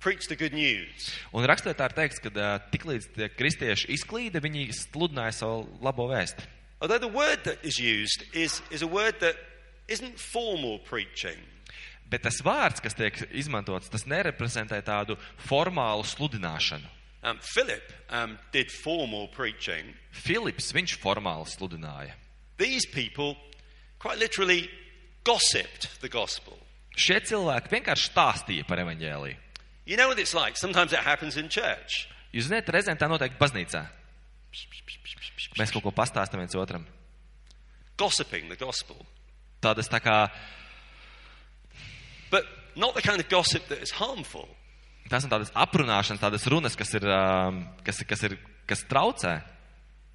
[0.00, 1.12] preached the good news.
[1.32, 6.44] Un rakstotā ir teikts, ka uh, tiklīdz tie kristieši izklīda, viņi sludināja savu labo vēstu.
[6.80, 9.36] Although the word that is used is, is a word that
[9.88, 11.38] isn't formal preaching.
[12.10, 15.16] Bet tas vārds, kas tiek izmantots, tas nereprezentē tādu
[15.48, 16.90] formālu sludināšanu.
[17.24, 19.94] Um, Philip um, did formal preaching.
[20.12, 22.12] Filips, viņš formāli sludināja.
[22.58, 23.38] These people
[23.98, 24.68] quite literally
[25.24, 26.58] gossiped the gospel.
[26.94, 29.36] Šie cilvēki vienkārši stāstīja par evaņģēliju.
[29.86, 30.56] You know what it's like?
[30.56, 32.06] Sometimes it happens in church.
[32.32, 33.84] Jūs zināt, reizēm tā notiek baznīcā.
[35.58, 36.86] Mēs kaut ko pastāstam viens otram.
[37.98, 38.98] Gossiping the gospel.
[39.62, 40.28] Tādas tā kā,
[42.30, 44.48] But not the kind of gossip that is harmful.
[45.08, 49.42] tās ir tādas aprunāšanas, tādas runas, kas ir, um, kas, kas ir, kas traucē,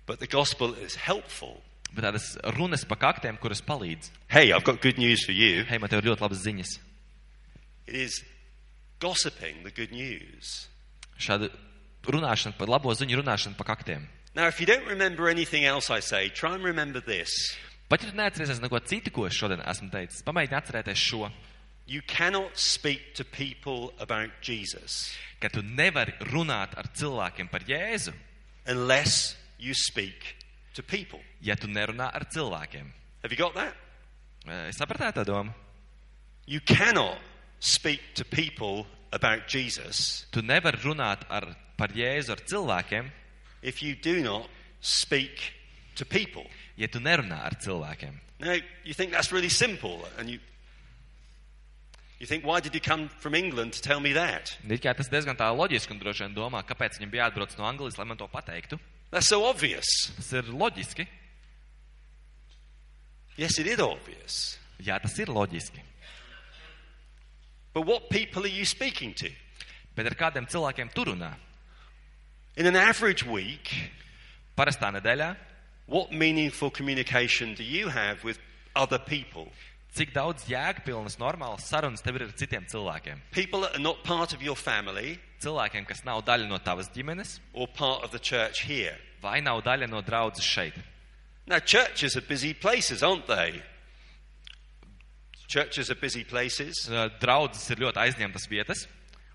[0.10, 1.62] But the gospel is helpful.
[1.93, 4.12] Bet tādas runas pa kaktiem, kuras palīdz.
[4.32, 5.63] Hey, I've got good news for you.
[5.69, 6.75] Hei, man te ir ļoti labas ziņas.
[7.88, 8.19] It is
[9.02, 10.67] gossiping the good news.
[11.19, 11.49] Šāda
[12.06, 14.08] runāšana par labo ziņu, runāšana pa kaktiem.
[14.36, 17.30] Now, if you don't remember anything else I say, try and remember this.
[17.89, 21.32] Pat ja tu neatceries neko citu, ko es šodien esmu teicis, pamēģini atcerēties šo,
[21.89, 28.13] You cannot speak to people about Jesus ka tu nevari runāt ar cilvēkiem par Jēzu,
[28.67, 30.36] unless you speak
[30.73, 31.19] to people.
[31.41, 32.91] ja tu nerunā ar cilvēkiem.
[33.23, 33.75] Have you got that?
[34.69, 35.53] Es sapratu tā domu.
[36.47, 37.19] You cannot
[37.60, 43.12] speak to people about Jesus Tu nevari runāt ar, par Jēzu ar cilvēkiem,
[43.62, 44.49] if you do not
[44.82, 45.53] speak
[45.95, 46.45] to people.
[46.77, 48.19] ja tu nerunā ar cilvēkiem.
[48.39, 48.55] Now,
[48.86, 50.39] you think that's really simple, and you
[52.19, 54.58] you think, why did you come from England to tell me that?
[54.67, 57.67] It kā tas diezgan tā loģiski un droši vien domā, kāpēc viņam bija jāatbrauc no
[57.67, 58.79] Anglijas, lai man to pateiktu.
[59.12, 59.86] That's so obvious.
[60.15, 61.08] Tas ir loģiski.
[63.38, 64.58] Yes, it is obvious.
[64.84, 65.82] Jā, tas ir loģiski.
[67.74, 69.30] But what people are you speaking to?
[69.95, 71.34] Bet ar kādiem cilvēkiem tur runā?
[72.58, 73.72] In an average week,
[74.58, 75.36] Parastā nedēļā,
[75.88, 78.39] what meaningful communication do you have with
[78.76, 79.48] other people?
[79.97, 83.21] Cik daudz jēgpilnas, normālas sarunas tev ir ar citiem cilvēkiem?
[83.32, 87.38] People that are not part of your family Cilvēkiem, kas nav daļa no tavas ģimenes,
[87.54, 88.97] or part of the church here.
[89.21, 90.75] vai nav daļa no draudzes šeit?
[91.47, 93.62] Now, churches are busy places, aren't they?
[95.47, 96.88] Churches are busy places.
[96.89, 98.86] Uh, Draudzes ir ļoti aizņemtas vietas.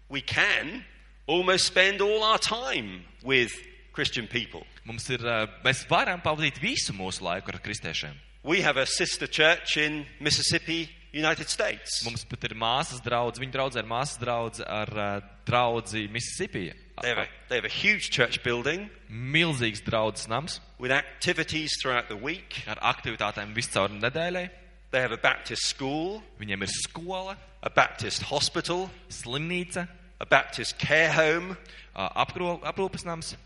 [0.09, 0.85] We can
[1.27, 3.51] almost spend all our time with
[3.93, 4.63] Christian people.
[4.85, 8.15] Mums ir, uh, mēs varam pavadīt visu mūsu laiku ar kristiešiem.
[8.45, 12.05] We have a sister church in Mississippi, United States.
[12.05, 16.67] Mums pat ir māsas draudz, viņa draudzē ir māsas draudz ar uh, draudzi Mississippi.
[17.01, 22.09] They have, a, they have a huge church building Milzīgs draudzes nams with activities throughout
[22.09, 22.61] the week.
[22.69, 24.51] ar aktivitātēm viscaur nedēļai.
[24.91, 29.89] They have a Baptist school, Viņiem ir skola, a Baptist hospital, slimnīca,
[30.21, 31.57] a Baptist care home.
[31.97, 33.39] uh, apkro, aprūpes nams.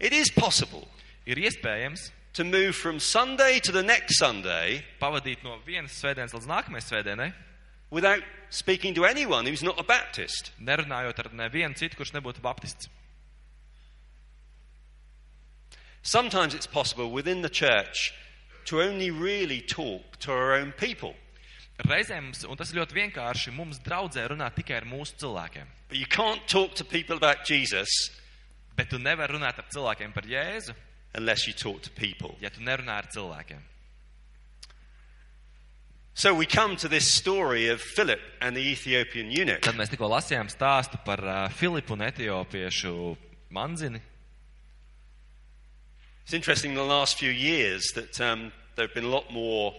[0.00, 0.88] It is possible
[1.26, 6.48] Ir iespējams to move from Sunday to the next Sunday pavadīt no vienas svētdienas līdz
[6.50, 7.32] nākamajai svētdienai,
[7.90, 10.52] without speaking to anyone who's not a Baptist.
[10.60, 12.88] nerunājot ar nevienu citu, kurš nebūtu baptists.
[16.02, 18.12] Sometimes it's possible within the church
[18.66, 21.14] to only really talk to our own people.
[21.86, 25.66] Reizēm, mums- un tas ir ļoti vienkārši, mums draudzē runāt tikai ar mūsu cilvēkiem.
[25.88, 27.88] But you can't talk to people about Jesus
[28.76, 30.74] Bet tu nevari runāt ar cilvēkiem par Jēzu,
[31.16, 32.36] unless you talk to people.
[32.40, 33.62] ja tu nerunā ar cilvēkiem.
[36.14, 39.60] So we come to this story of Philip and the Ethiopian eunuch.
[39.60, 43.16] Tad mēs tikko lasījām stāstu par uh, Filipu un Etiopiešu
[43.52, 44.00] manzini.
[46.24, 49.74] It's interesting in the last few years that um, there have been a lot more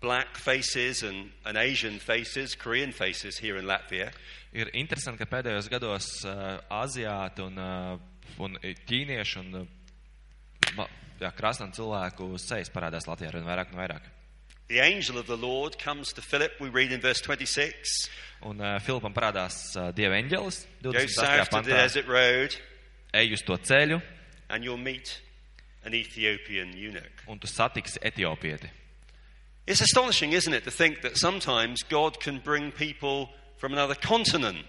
[0.00, 4.12] black faces and, and Asian faces, Korean faces here in Latvia.
[4.52, 7.96] Ir interesanti, ka pēdējos gados uh, aziāti un, uh,
[8.44, 9.81] un ķīnieši un uh, ma-
[11.20, 14.02] jā, krasnam cilvēku sejas parādās Latvijā ar vien vairāk un vairāk.
[14.68, 18.08] The angel of the Lord comes to Philip, we read in verse 26.
[18.48, 21.08] Un uh, Filipam parādās uh, Dieva eņģelis Go 28.
[21.14, 21.82] south to the pantā.
[21.82, 22.56] desert road,
[23.12, 24.00] Ej uz to ceļu
[24.48, 25.20] and you'll meet
[25.84, 27.24] an Ethiopian eunuch.
[27.28, 28.70] un tu satiksi etiopieti.
[29.66, 34.64] It's astonishing, isn't it, to think that sometimes God can bring people from another continent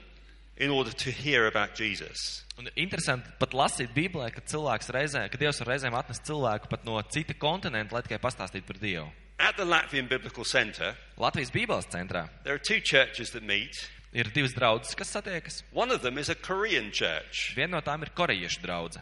[0.58, 2.44] in order to hear about Jesus.
[2.58, 6.86] Un interesanti pat lasīt Bībelē, ka cilvēks reizē, ka Dievs var reizēm atnest cilvēku pat
[6.86, 9.10] no cita kontinenta, lai tikai pastāstītu par Dievu.
[9.40, 13.90] At the Latvian Biblical Centre, Latvijas Bībeles centrā there are two churches that meet.
[14.14, 15.64] ir divas draudzes, kas satiekas.
[15.74, 17.56] One of them is a Korean church.
[17.58, 19.02] Viena no tām ir korejiešu draudze.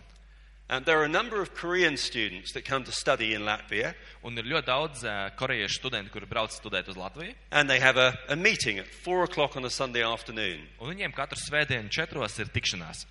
[0.72, 4.38] And there are a number of Korean students that come to study in Latvia, Un
[4.40, 7.34] ir ļoti daudz uh, korejiešu studentu, kuri brauc studēt uz Latviju.
[7.52, 10.62] and they have a, a meeting at four o'clock on a Sunday afternoon.
[10.80, 13.06] Un viņiem katru svētdienu četros ir tikšanās.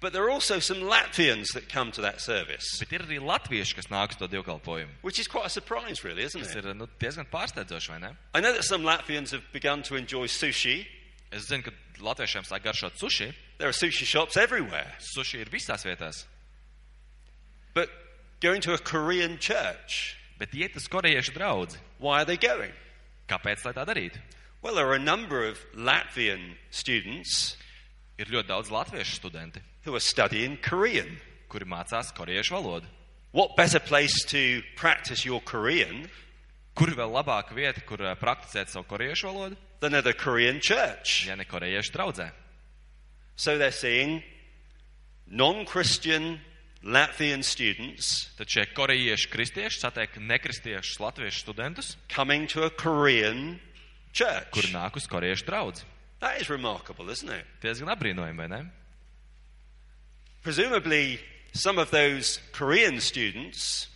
[0.00, 3.74] But there are also some Latvians that come to that service, Bet ir arī latvieši,
[3.78, 4.90] kas nāk uz to dievkalpojumu.
[5.02, 6.64] which is quite a surprise, really, isn't Tas it?
[6.64, 8.16] ir nu, diezgan pārsteidzoši, vai ne?
[8.34, 10.86] I know that some Latvians have begun to enjoy sushi.
[11.30, 13.32] Es zinu, ka latviešiem sāk garšot suši.
[13.58, 14.94] There are sushi shops everywhere.
[15.14, 16.24] Suši ir visās vietās.
[17.78, 17.90] But
[18.40, 21.76] going to a Korean church, Bet iet uz korejiešu draudzi.
[21.98, 22.72] why are they going?
[23.28, 24.18] Kāpēc lai tā darītu?
[24.62, 27.56] Well, there are a number of Latvian students
[28.18, 31.20] Ir ļoti daudz latviešu studenti, who are studying Korean.
[31.48, 32.86] kuri mācās korejiešu valodu.
[33.30, 36.08] What better place to practice your Korean
[36.74, 41.26] Kur vēl labāka vieta, kur ā, prakticēt savu korejiešu valodu, than at a Korean church?
[41.26, 42.30] ja ne korejiešu draudzē?
[43.36, 44.22] So they're seeing
[45.26, 46.40] non Christian
[46.82, 53.58] Latvian students Tad šie korejiešu kristieši satiek nekristiešus latviešu studentus, coming to a Korean
[54.14, 54.50] church.
[54.54, 55.82] kuri nāk uz korejiešu draudzi.
[56.20, 57.46] That is remarkable, isn't it?
[57.62, 58.60] Diezgan apbrīnojami, vai ne?
[60.42, 61.18] Presumably,
[61.52, 63.88] some of those Korean students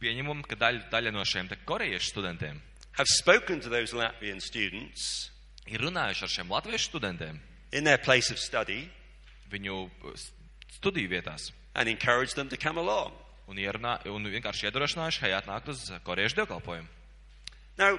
[0.00, 2.60] Pieņemam, ka daļa, daļa no šiem te korejiešu studentiem
[2.96, 5.28] have spoken to those Latvian students
[5.68, 7.36] ir runājuši ar šiem latviešu studentiem
[7.76, 8.86] in their place of study
[9.52, 10.30] viņu s-
[10.78, 13.12] studiju vietās and encouraged them to come along.
[13.50, 16.88] un, ierunā, un vienkārši iedrošinājuši, ka jāatnāk uz korejiešu dievkalpojumu.
[17.78, 17.98] Now,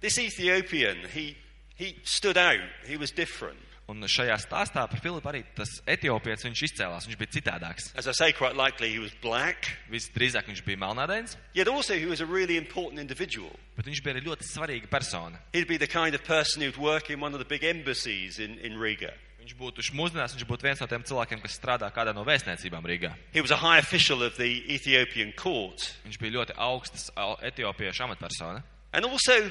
[0.00, 1.36] this Ethiopian, he,
[1.76, 2.64] he stood out.
[2.86, 3.58] He was different.
[3.90, 7.88] Un šajā stāstā par Filipu arī tas etiopietis, viņš izcēlās, viņš bija citādāks.
[7.98, 12.06] As I say, quite likely he was black, Visdrīzāk viņš bija melnādains, yet also he
[12.06, 13.50] was a really important individual.
[13.74, 15.42] bet viņš bija arī ļoti svarīga persona.
[15.52, 18.58] He'd be the kind of person who'd work in one of the big embassies in,
[18.62, 19.10] in Riga.
[19.40, 23.14] Viņš būtu mūsdienās, viņš būtu viens no tiem cilvēkiem, kas strādā kādā no vēstniecībām Rīgā.
[23.32, 25.80] He was a high official of the Ethiopian court.
[26.04, 28.62] Viņš bija ļoti augsts au- etiopiešu amatpersona.
[28.92, 29.50] And also,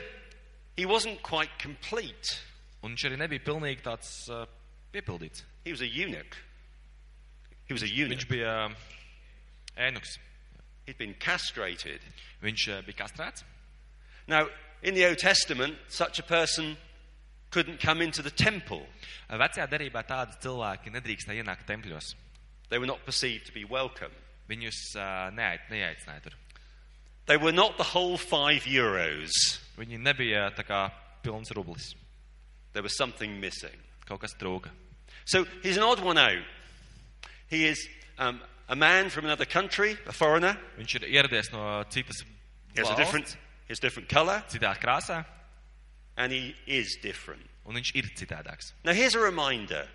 [0.77, 2.37] he wasn't quite complete.
[2.83, 4.45] Un viņš arī nebija pilnīgi tāds uh,
[4.93, 5.43] piepildīts.
[5.65, 6.37] He was a eunuch.
[7.67, 8.19] He was a eunuch.
[8.19, 8.53] Viņš bija
[9.75, 10.19] ēnuks.
[10.85, 12.01] He'd been castrated.
[12.43, 13.43] Viņš uh, bija kastrēts.
[14.27, 14.45] Now,
[14.83, 16.77] in the Old Testament, such a person
[17.51, 18.83] couldn't come into the temple.
[19.29, 22.13] Vecajā derībā tādi cilvēki nedrīkstēja ienākt tempļos.
[22.69, 24.11] They were not perceived to be welcome.
[24.49, 26.37] Viņus uh, neait, neaicināja tur.
[27.25, 29.31] They were not the whole five euros.
[29.77, 30.89] Viņi nebija tā kā
[31.21, 31.93] pilns rublis.
[32.73, 33.77] There was something missing.
[34.07, 34.69] Kaut kas trūka.
[35.25, 36.45] So he's an odd one out.
[37.47, 37.87] He is
[38.17, 40.57] um, a man from another country, a foreigner.
[40.77, 42.23] Viņš ir ieradies no citas
[42.73, 43.37] He has a different, valsts,
[43.67, 45.25] he has different colour, citā krāsā,
[46.19, 47.47] and he is different.
[47.65, 48.73] un viņš ir citādāks.
[48.83, 49.87] Now, here's a reminder.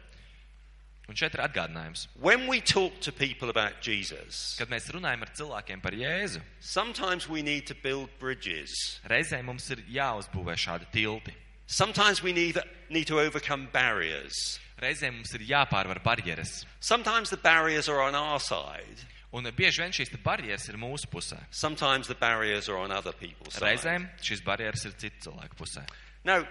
[1.09, 2.07] Un šeit ir atgādinājums.
[2.19, 7.29] When we talk to people about Jesus, Kad mēs runājam ar cilvēkiem par Jēzu, sometimes
[7.29, 8.73] we need to build bridges.
[9.05, 11.35] reizē mums ir jāuzbūvē šādi tilti.
[11.67, 12.57] Sometimes we need,
[12.89, 14.59] need to overcome barriers.
[14.81, 16.65] Reizē mums ir jāpārvar barjeras.
[16.81, 19.05] Sometimes the barriers are on our side.
[19.35, 21.41] Un bieži vien šīs te barjeras ir mūsu pusē.
[21.51, 23.67] Sometimes the barriers are on other people's side.
[23.67, 25.85] Reizēm šīs barjeras ir citu cilvēku pusē.
[26.25, 26.47] Now,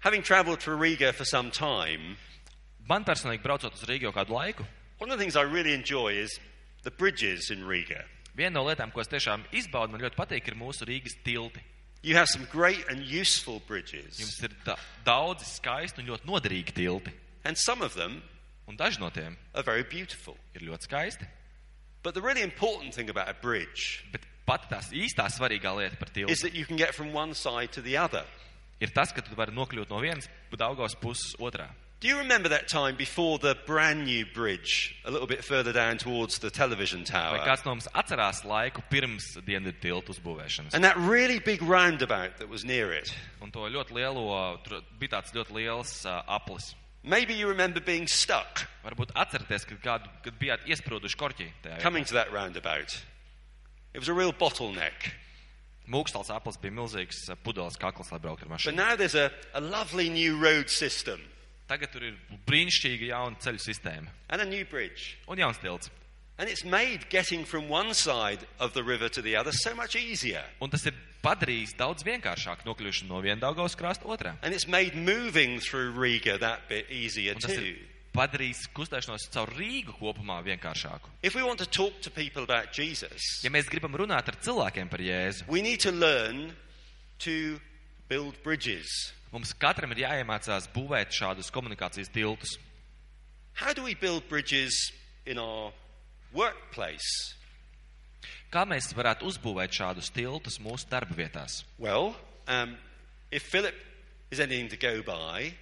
[0.00, 2.16] having travelled to Riga for some time,
[2.88, 4.64] Man personīgi braucot uz Rīgu jau kādu laiku,
[4.98, 6.38] one of the things I really enjoy is
[6.82, 8.04] the bridges in Riga.
[8.36, 11.60] viena no lietām, ko es tiešām izbaudu, man ļoti patīk, ir mūsu Rīgas tilti.
[12.02, 14.74] You have some great and useful bridges, Jums ir da
[15.06, 17.12] daudzi skaisti un ļoti noderīgi tilti.
[17.44, 18.22] and some of them
[18.68, 20.36] Un daži no tiem are very beautiful.
[20.54, 21.26] ir ļoti skaisti.
[22.02, 26.08] But the really important thing about a bridge Bet pat tās īstā svarīgā lieta par
[26.08, 28.24] tiltu is that you can get from one side to the other.
[28.82, 31.70] Ir tas, ka tu vari nokļūt no vienas Daugavas puses otrā.
[32.02, 35.98] Do you remember that time before the brand new bridge, a little bit further down
[35.98, 37.38] towards the television Vai tower?
[37.46, 40.74] kāds no mums atcerās laiku pirms dienvidu tiltu uzbūvēšanas?
[40.74, 43.14] And that really big roundabout that was near it.
[43.40, 46.74] Un to ļoti lielo, tur bija tāds ļoti liels uh, aplis.
[47.04, 51.76] Maybe you remember being stuck Varbūt atceraties, kad, kādu, kad bijāt iesprūduši korķī tajā.
[51.76, 51.80] vietā.
[51.82, 52.98] coming to that roundabout.
[53.94, 55.12] It was a real bottleneck.
[55.90, 58.74] Mūkstals aplis bija milzīgs uh, pudeles kakls, lai brauktu ar But mašīnu.
[58.76, 61.20] now there's a, a lovely new road system
[61.68, 62.14] Tagad tur ir
[62.46, 65.16] brīnišķīga jauna ceļu sistēma and a new bridge.
[65.28, 65.90] un jauns tilts.
[66.38, 69.94] And it's made getting from one side of the river to the other so much
[69.96, 70.42] easier.
[70.60, 74.34] Un tas ir padarījis daudz vienkāršāk nokļūšanu no viena Daugavas krasta otrā.
[74.42, 77.76] And it's made moving through Riga that bit easier Un tas too.
[78.12, 81.08] Ir padarījis kustēšanos caur Rīgu kopumā vienkāršāku.
[81.22, 84.88] If we want to talk to people about Jesus, Ja mēs gribam runāt ar cilvēkiem
[84.90, 86.52] par Jēzu, we need to learn
[87.20, 87.58] to
[88.08, 89.12] build bridges.
[89.32, 92.58] mums katram ir jāiemācās būvēt šādus komunikācijas tiltus.
[93.54, 94.92] How do we build bridges
[95.26, 95.72] in our
[96.32, 97.34] workplace?
[98.52, 101.64] Kā mēs varētu uzbūvēt šādus tiltus mūsu darba vietās?
[101.78, 102.14] Well,
[102.46, 102.76] um,
[103.30, 103.74] if Philip
[104.30, 105.54] is anything to go by,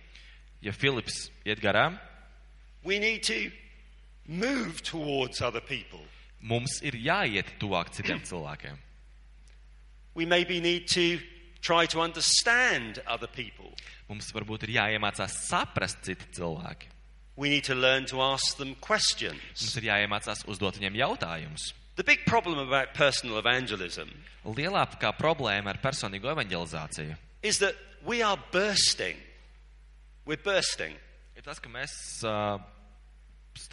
[0.62, 1.94] Ja Filips iet garām,
[2.84, 3.50] we need to
[4.26, 6.00] move towards other people.
[6.42, 8.76] mums ir jāiet tuvāk citiem cilvēkiem.
[10.14, 11.20] We maybe need to
[11.60, 13.72] try to understand other people.
[14.08, 16.88] Mums varbūt ir jāiemācās saprast citi cilvēki.
[17.36, 19.76] We need to learn to ask them Mums questions.
[19.76, 21.72] ir jāiemācās uzdot viņiem jautājumus.
[21.96, 24.08] The big problem about personal evangelism
[24.46, 27.74] Lielākā problēma ar personīgo evanģelizāciju is that
[28.04, 29.16] we are bursting.
[30.24, 30.96] We're bursting.
[31.40, 31.92] Ir tas, ka mēs
[32.28, 32.60] uh,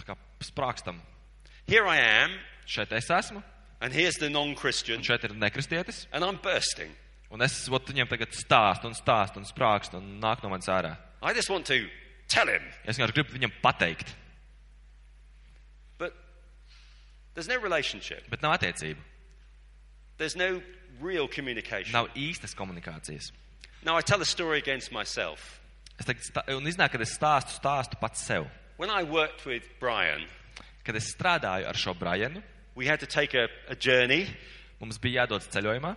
[0.08, 0.16] kā
[0.48, 1.02] sprākstam.
[1.68, 2.38] Here I am,
[2.68, 3.42] Šeit es esmu,
[3.82, 6.92] and here's the non un šeit ir nekristietis, and I'm bursting.
[7.30, 10.96] un es ot, viņiem tagad stāstu un stāstu un sprākstu un nāk no manis ārā.
[11.22, 11.88] I just want to
[12.30, 12.64] tell him.
[12.86, 14.16] Es vienkārši gribu viņam pateikt,
[15.98, 16.14] But
[17.34, 19.00] there's no relationship, bet nav attiecību.
[20.18, 20.62] there's no
[21.02, 21.92] real communication.
[21.92, 23.32] Nav īstas komunikācijas.
[23.84, 25.60] Now, I tell a story against myself.
[25.98, 28.46] Es stā, un iznāk, kad es stāstu, stāstu pats sev.
[28.78, 30.28] When I worked with Brian,
[30.86, 32.42] Kad es strādāju ar šo Brianu,
[32.76, 34.28] we had to take a, a journey,
[34.80, 35.96] mums bija jādodas ceļojumā,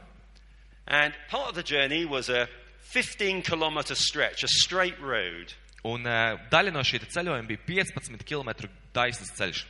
[0.89, 2.49] and part of the journey was a
[2.91, 5.55] 15 kilometer stretch, a straight road.
[5.85, 9.63] un uh, daļa no šī ceļojuma bija 15 km taisnas ceļš.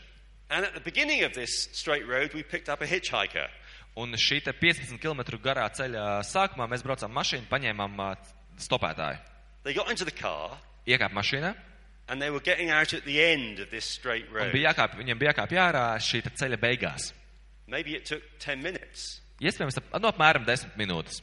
[0.51, 3.51] And at the beginning of this straight road, we picked up a hitchhiker.
[4.01, 8.17] Un šī te 15 km garā ceļa sākumā mēs braucām mašīnu, paņēmām uh,
[8.59, 9.30] stopētāju.
[9.65, 11.55] They got into the car, Iekāp mašīnā,
[12.09, 14.53] and they were getting out at the end of this straight un road.
[14.53, 17.13] bija jākāp, viņiem bija jākāp jārā šī ceļa beigās.
[17.67, 19.21] Maybe it took 10 minutes.
[19.41, 21.21] Iespējams, ap- no apmēram 10 minūtes.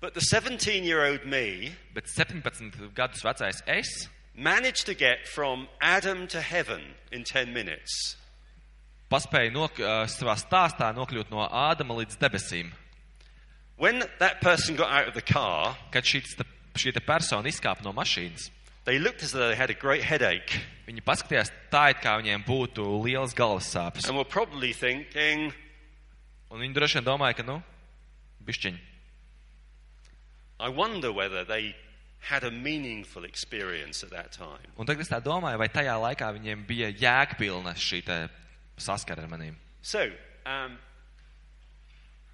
[0.00, 5.66] But the 17 year old me Bet 17 gadus vecais es managed to get from
[5.80, 8.16] Adam to heaven in 10 minutes.
[9.10, 12.70] paspēju nok, uh, savā stāstā nokļūt no Ādama līdz debesīm.
[13.76, 16.22] When that person got out of the car, Kad šī,
[16.78, 18.50] šī persona izkāpa no mašīnas,
[18.84, 22.44] They looked as though they had a great headache Viņi paskatījās tā, it kā viņiem
[22.46, 24.08] būtu liels galvas sāpes.
[24.08, 25.52] and were probably thinking,
[26.50, 27.62] Un viņi droši vien domāja, ka, nu,
[28.46, 28.78] bišķiņi.
[30.60, 31.76] I wonder whether they
[32.20, 34.66] had a meaningful experience at that time.
[34.78, 38.00] Un tagad es tā domāju, vai tajā laikā viņiem bija jēgpilna šī
[38.78, 39.54] saskara ar manīm.
[39.82, 40.10] So,
[40.46, 40.78] um,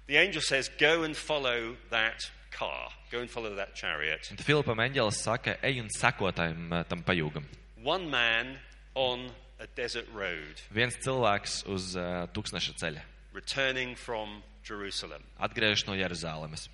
[0.07, 4.29] the angel says, Go and follow that car, go and follow that chariot.
[4.31, 7.43] Un Filipam eņģelis saka, ej un seko tam, eh, tam pajūgam.
[7.83, 8.55] One man
[8.95, 9.27] on
[9.59, 13.01] a desert road, Viens cilvēks uz uh, tūkstneša ceļa,
[13.33, 15.21] returning from Jerusalem.
[15.39, 16.67] atgriežas no Jeruzalemes.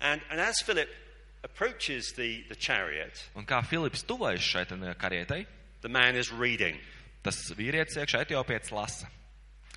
[0.00, 0.88] And, and as Philip
[1.42, 5.46] approaches the, the chariot, Un kā Filips tuvojas šai te, karietai,
[5.82, 6.76] the man is reading.
[7.22, 9.08] tas vīrietis iekšā etiopietis lasa.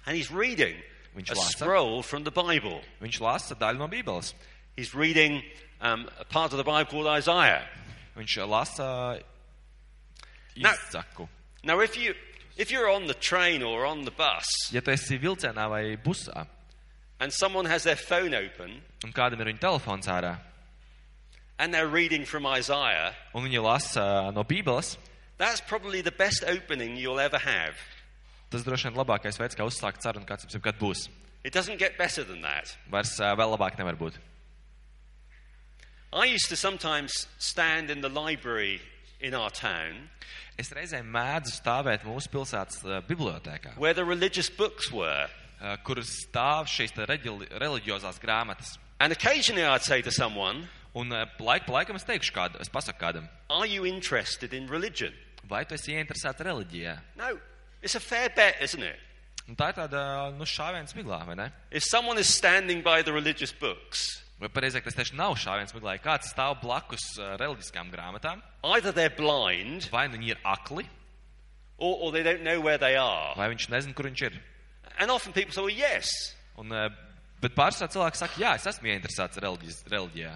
[0.06, 0.76] And he's reading
[1.16, 1.58] Viņš a lasa.
[1.58, 2.82] scroll from the Bible.
[3.02, 4.34] Viņš lasa daļu no Bībeles.
[4.80, 5.44] He's reading
[5.82, 7.68] um, a part of the Bible called Isaiah.
[8.16, 9.20] Viņš lasa
[10.56, 10.72] Nā.
[10.72, 11.28] izsaku.
[11.66, 12.16] Now, if, you,
[12.56, 16.48] if you're on the train or on the bus Ja tu esi vilcienā vai busā,
[17.20, 20.38] and someone has their phone open un kādam ir viņa telefons ārā,
[21.60, 24.96] and they're reading from Isaiah, un viņi lasa no Bībeles,
[25.38, 27.76] that's probably the best opening you'll ever have.
[28.50, 31.10] tas droši vien labākais veids, kā uzsākt sarunu, kāds jums jebkad būs.
[31.44, 32.78] It doesn't get better than that.
[32.90, 34.16] Vairs ā, vēl labāk nevar būt.
[36.12, 38.82] I used to sometimes stand in the library
[39.22, 40.10] in our town
[40.58, 45.30] Es reizēm mēdzu stāvēt mūsu pilsētas ā, bibliotēkā, where the religious books were.
[45.62, 48.78] ā, kur stāv šīs te reģili- reliģiozās grāmatas.
[49.00, 52.68] And occasionally I'd say to someone, Un ā, laik pa laikam es teikšu kādam, es
[52.70, 55.14] pasaku kādam, Are you interested in religion?
[55.48, 57.00] vai tu esi ieinteresēts reliģijā?
[57.16, 57.40] No,
[57.82, 59.00] it's a fair bet, isn't it?
[59.50, 60.02] Un tā ir tāda,
[60.38, 61.48] nu, šāviens miglā, vai ne?
[61.74, 65.98] If someone is standing by the religious books, Vai pareizāk tas tieši nav šāviens miglā,
[65.98, 68.40] ja kāds stāv blakus ā, reliģiskām grāmatām,
[68.72, 70.86] either they're blind vai nu viņi ir akli,
[71.78, 73.34] or, or they don't know where they are.
[73.36, 74.38] vai viņš nezina, kur viņš ir.
[74.98, 76.08] And often people say, Well, yes.
[76.56, 76.86] Un, ā,
[77.44, 80.32] bet pārsvarā cilvēki saka, jā, es esmu ieinteresēts reliģis- reliģijā.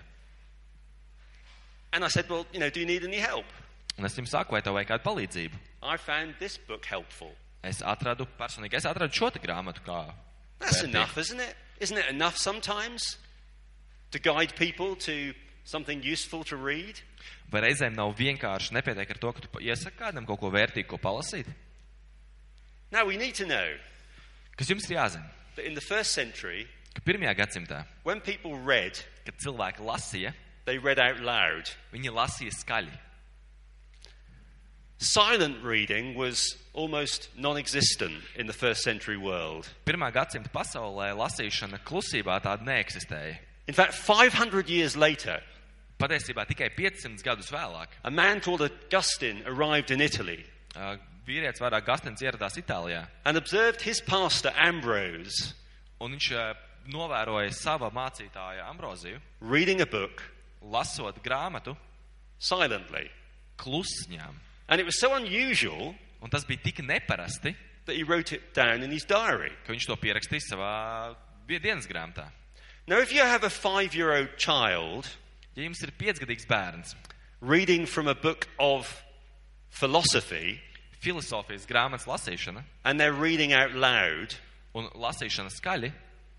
[1.93, 3.45] And I said, Well, you know, do you need any help?
[3.97, 5.59] Un es jums saku, vai tev vajag kādu palīdzību.
[5.83, 7.31] I found this book helpful.
[7.63, 10.13] Es atradu personīgi, es atradu šo grāmatu kā.
[10.59, 10.89] That's vērtīgu.
[10.89, 11.55] enough, isn't it?
[11.79, 13.17] Isn't it enough sometimes
[14.11, 15.33] to guide people to
[15.65, 16.99] something useful to read?
[17.51, 20.97] Vai reizēm nav vienkārši nepietiek ar to, ka tu iesaki kādam kaut ko vērtīgu, ko
[20.97, 21.47] palasīt?
[22.91, 23.73] Now, we need to know
[24.55, 25.25] Kas jums ir jāzina?
[25.55, 30.33] that in the first century, Ka pirmajā gadsimtā, when people read, kad cilvēki lasīja,
[30.65, 31.71] they read out loud.
[31.91, 32.91] viņi lasīja skaļi.
[34.97, 39.69] Silent reading was almost non existent in the first century world.
[39.85, 43.37] Pirmā gadsimta pasaulē lasīšana klusībā tāda neeksistēja.
[43.67, 45.41] In fact, 500 years later,
[46.03, 50.41] Patiesībā tikai 500 gadus vēlāk a man called Augustine arrived in Italy
[50.75, 55.53] ā, vīrietis vārdā Gastins ieradās Itālijā, and observed his pastor Ambrose
[56.01, 56.47] un viņš ā,
[56.91, 60.25] novēroja sava mācītāja Ambroziju, reading a book
[60.59, 61.77] lasot grāmatu
[62.39, 63.07] silently.
[63.55, 64.33] klusņām.
[64.69, 67.53] And it was so unusual Un tas bija tik neparasti,
[67.85, 69.51] that he wrote it down in his diary.
[69.65, 71.15] ka viņš to pierakstīja savā
[71.47, 72.31] die- dienas grāmatā.
[72.87, 75.09] Now, if you have a five year old child
[75.55, 76.95] Ja jums ir piecgadīgs bērns,
[77.39, 79.03] reading from a book of
[79.69, 80.61] philosophy
[80.99, 84.33] filozofijas grāmatas lasīšana and they're reading out loud,
[84.73, 85.91] un lasīšana skaļi,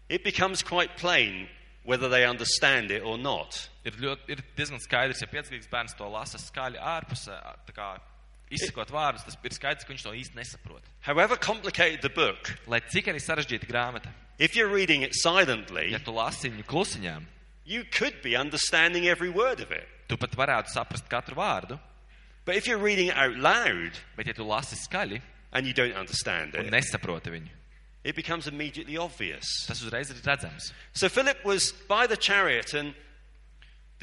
[0.08, 1.48] it becomes quite plain
[1.84, 3.68] whether they understand it or not.
[3.84, 8.00] ir, ļoti, ir diezgan skaidrs, ja piecgadīgs bērns to lasa skaļi ārpusē, tā kā
[8.56, 10.82] izsakot vārdus, tas ir skaidrs, ka viņš to īsti nesaprot.
[11.06, 15.98] However complicated the book, Lai cik arī sarežģīta grāmata, if you're reading it silently, ja
[15.98, 17.26] tu lasi viņu klusiņām,
[17.66, 19.86] you could be understanding every word of it.
[20.08, 21.78] tu pat varētu saprast katru vārdu,
[22.44, 25.94] But if you're reading it out loud bet ja tu lasi skaļi and you don't
[25.96, 27.48] understand un it, nesaproti viņu,
[28.04, 29.46] it becomes immediately obvious.
[29.66, 30.72] tas uzreiz ir redzams.
[30.92, 32.92] So Philip was by the chariot and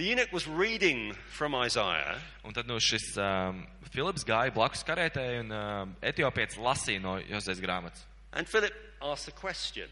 [0.02, 2.18] the eunuch was reading from Isaiah.
[2.44, 3.60] Un tad nu, šis um,
[3.94, 8.08] Filips gāja blakus karētē un um, etiopietis lasīja no Jozēs grāmatas.
[8.34, 9.92] And Philip asked a question.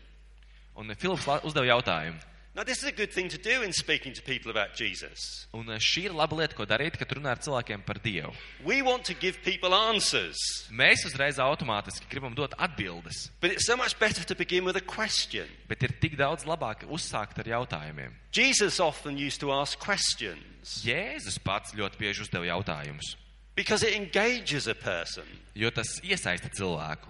[0.74, 2.18] Un Filips uzdeva jautājumu.
[2.55, 5.47] Now, this is a good thing to do in speaking to people about Jesus.
[5.53, 8.33] Un uh, šī ir laba lieta, ko darīt, kad runā ar cilvēkiem par Dievu.
[8.65, 10.35] We want to give people answers,
[10.73, 14.81] Mēs uzreiz automātiski gribam dot atbildes, but it's so much better to begin with a
[14.81, 15.47] question.
[15.69, 18.17] bet ir tik daudz labāk uzsākt ar jautājumiem.
[18.33, 23.15] Jesus often used to ask questions Jēzus pats ļoti bieži uzdeva jautājumus,
[23.55, 25.23] because it engages a person.
[25.55, 27.07] jo tas iesaista cilvēku.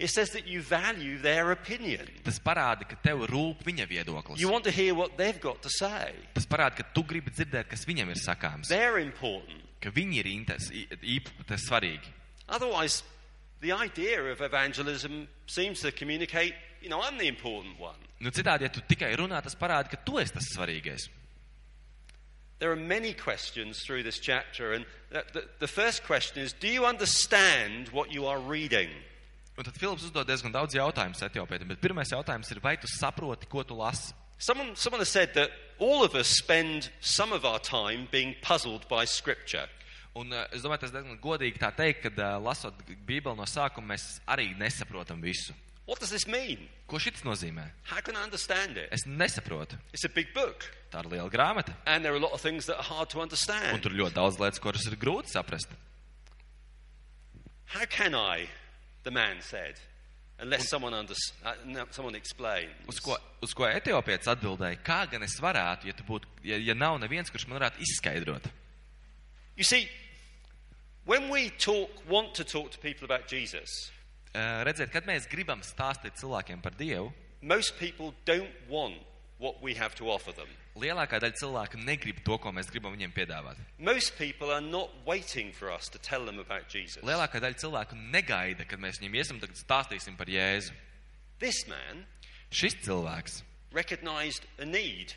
[0.00, 2.08] It says that you value their opinion.
[2.24, 4.40] Tas parāda, ka tev rūp viņa viedoklis.
[4.40, 6.14] You want to hear what they've got to say.
[6.34, 8.72] Tas parāda, ka tu gribi dzirdēt, kas viņam ir sakāms.
[8.72, 9.60] They're important.
[9.80, 12.12] ka viņi ir intes, īpaši svarīgi.
[12.48, 13.02] Otherwise,
[13.60, 17.96] the idea of evangelism seems to communicate, you know, I'm the important one.
[18.20, 21.08] Nu, citādi, ja tu tikai runā, tas parāda, ka tu esi tas svarīgais.
[22.58, 26.68] There are many questions through this chapter, and the, the, the first question is Do
[26.68, 28.90] you understand what you are reading?
[29.60, 33.44] Un tad Filips uzdod diezgan daudz jautājumu Etiopijam, bet pirmais jautājums ir, vai tu saproti,
[33.44, 34.14] ko tu lasi?
[34.40, 38.88] Someone, someone has said that all of us spend some of our time being puzzled
[38.88, 39.68] by Scripture.
[40.16, 43.92] Un uh, es domāju, tas diezgan godīgi tā teikt, ka uh, lasot Bībeli no sākuma,
[43.92, 45.52] mēs arī nesaprotam visu.
[45.84, 46.64] What does this mean?
[46.88, 47.66] Ko šis nozīmē?
[47.92, 48.88] How can I understand it?
[48.90, 49.76] Es nesaprotu.
[49.92, 52.64] It's a big book, Tā ir liela grāmata, and there are a lot of things
[52.64, 53.82] that are hard to un understand.
[53.84, 55.68] tur ļoti daudz lietas, kuras ir grūti saprast.
[57.76, 58.48] How can I,
[59.02, 59.78] the man said,
[60.38, 62.72] unless someone, under, uh, someone explains?
[62.88, 66.74] Uz ko, uz ko Etiopietis atbildēja, kā gan es varētu, ja, tu būtu, ja, ja
[66.74, 68.50] nav neviens, kurš man varētu izskaidrot.
[69.56, 69.88] You see,
[71.04, 73.90] when we talk, want to talk to people about Jesus,
[74.30, 77.08] Uh, redziet, kad mēs gribam stāstīt cilvēkiem par Dievu,
[77.42, 79.02] most people don't want
[79.40, 80.48] what we have to offer them.
[80.76, 83.56] lielākā daļa cilvēku negrib to, ko mēs gribam viņiem piedāvāt.
[83.78, 87.02] Most people are not waiting for us to tell them about Jesus.
[87.02, 90.76] Lielākā daļa cilvēku negaida, kad mēs viņiem iesim tagad stāstīsim par Jēzu.
[91.40, 92.04] This man
[92.50, 95.14] Šis cilvēks, recognized a need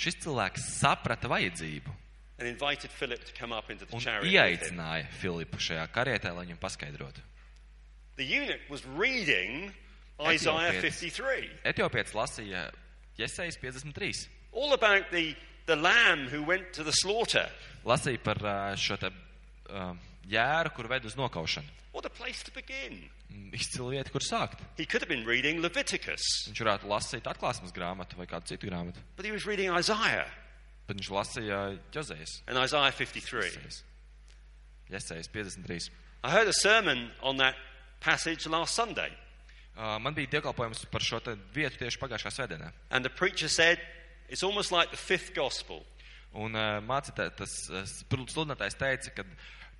[0.00, 1.92] šis cilvēks saprata vajadzību
[2.40, 4.22] and invited Philip to come up into the un chariot.
[4.24, 4.40] with him.
[4.80, 7.20] ieaicināja Filipu šajā karietē, lai viņam paskaidrotu.
[8.16, 9.72] The eunuch was reading
[10.20, 11.00] Isaiah Etiopietis.
[11.00, 12.70] 53, Etiopietis lasīja
[13.20, 14.12] Jesajas 53.
[14.52, 15.34] all about the,
[15.66, 17.46] the lamb who went to the slaughter.
[17.86, 19.10] Lasīja par ā, šo te
[19.70, 19.92] uh,
[20.28, 21.68] jēru, kur ved uz nokaušanu.
[21.92, 23.00] What a place to begin.
[23.30, 24.60] Mm, Izcila vieta, kur sākt.
[24.76, 29.02] He could have been reading Leviticus, Viņš varētu lasīt atklāsmes grāmatu vai kādu citu grāmatu,
[29.16, 30.26] but he was reading Isaiah
[30.90, 31.58] bet viņš lasīja
[31.94, 32.40] Jozējas.
[32.48, 33.82] and Isaiah 53.
[34.90, 35.78] Jesajas 53.
[36.24, 37.54] I heard a sermon on that
[38.00, 39.29] passage last Sunday, Uh,
[39.80, 41.20] Man bija dievkalpojums par šo
[41.54, 42.72] vietu tieši pagājušā svētdienā.
[42.90, 43.78] and the preacher said
[44.28, 45.84] it's almost like the fifth gospel.
[46.34, 47.54] Un uh, mācītājs, tas
[48.06, 49.24] sludinātājs teica, ka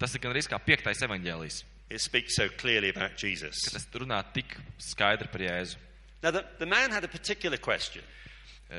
[0.01, 3.59] tas ir gan arī kā piektais evaņģēlijs, It speaks so clearly about Jesus.
[3.67, 5.77] ka tas runā tik skaidri par Jēzu.
[6.23, 8.03] Now, the, the man had a particular question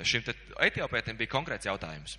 [0.04, 0.32] Šim te
[0.64, 2.18] etiopietim bija konkrēts jautājums.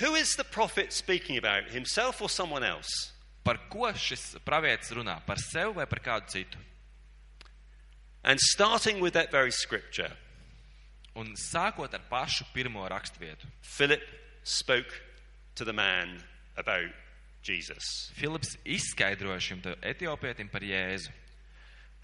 [0.00, 3.12] Who is the prophet speaking about, himself or someone else?
[3.44, 5.20] Par ko šis pravietis runā?
[5.26, 6.58] Par sevi vai par kādu citu?
[8.24, 10.12] And starting with that very scripture,
[11.14, 14.02] Un sākot ar pašu pirmo rakstvietu, Philip
[14.44, 15.02] spoke
[15.54, 16.22] to the man
[16.56, 16.88] about
[17.42, 17.84] Jesus.
[18.14, 21.10] Filips izskaidroja šim etiopietim par Jēzu.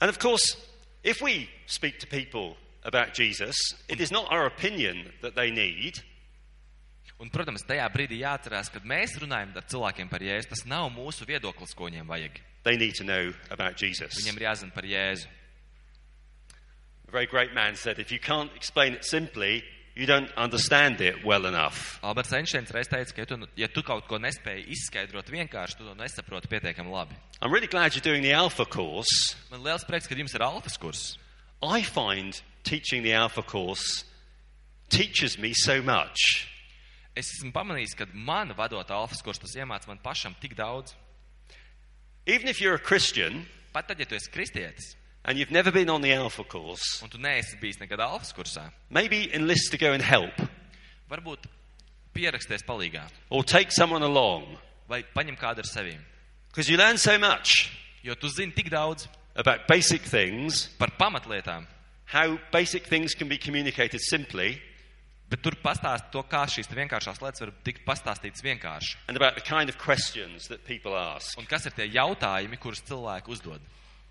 [0.01, 0.57] And of course,
[1.03, 3.57] if we speak to people about Jesus,
[3.89, 6.03] it is not our opinion that they need.
[7.19, 11.27] Un, protams, tajā brīdī jāatcerās, kad mēs runājam ar cilvēkiem par Jēzu, tas nav mūsu
[11.27, 12.39] viedoklis, ko viņiem vajag.
[12.63, 14.21] They need to know about Jesus.
[14.21, 15.38] Viņiem ir jāzina par Jēzu.
[17.09, 21.25] A very great man said, if you can't explain it simply, you don't understand it
[21.25, 21.99] well enough.
[22.05, 25.87] Alberts Einsteins reiz teica, ka, ja tu, ja tu kaut ko nespēji izskaidrot vienkārši, tu
[25.89, 27.17] to nesaproti pietiekami labi.
[27.41, 29.35] I'm really glad you're doing the Alpha course.
[29.51, 31.17] Man liels prieks, ka jums ir alfas kurs.
[31.63, 34.05] I find teaching the Alpha course
[34.91, 36.47] teaches me so much.
[37.17, 40.95] Es esmu pamanījis, ka man vadot alfas kurs, tas iemāc man pašam tik daudz.
[42.27, 44.95] Even if you're a Christian Pat tad, ja tu esi kristietis,
[45.29, 48.71] and you've never been on the Alpha course, un tu neesi bijis nekad alfas kursā,
[48.89, 50.33] maybe enlist to go and help
[51.11, 51.45] varbūt
[52.17, 54.57] pieraksties palīgā or take someone along
[54.89, 56.01] vai paņem kādu ar sevīm.
[56.49, 57.69] because you learn so much
[58.03, 61.67] Jo tu zini tik daudz about basic things, par pamatlietām,
[62.07, 64.61] how basic things can be communicated simply,
[65.29, 68.97] bet tur pastāst to, kā šīs vienkāršās lietas var tikt pastāstītas vienkārši.
[69.09, 71.37] and about the kind of questions that people ask.
[71.39, 73.61] Un kas ir tie jautājumi, kurus cilvēki uzdod?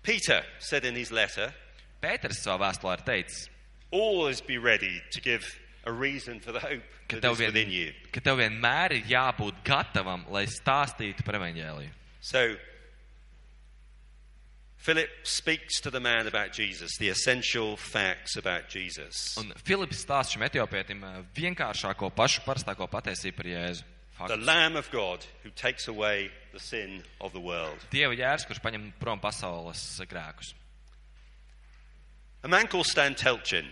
[0.08, 1.52] Peter said in his letter,
[2.00, 3.48] Pēters savā vēstulē ir teicis,
[3.90, 5.44] always be ready to give
[5.84, 7.92] a reason for the hope ka that tev, is within vien, you.
[8.10, 11.92] ka tev vienmēr ir jābūt gatavam, lai stāstītu par evaņģēliju.
[12.24, 12.56] So,
[14.78, 19.36] Philip speaks to the man about Jesus, the essential facts about Jesus.
[19.36, 23.97] Un Filips stāsta šim etiopietim eh, vienkāršāko, pašu parastāko patiesību par Jēzu.
[24.18, 24.46] The Faktus.
[24.46, 27.78] Lamb of God who takes away the sin of the world.
[27.92, 30.54] Dieva jērs, kurš paņem prom pasaules grēkus.
[32.42, 33.66] A man called Stan Telchin.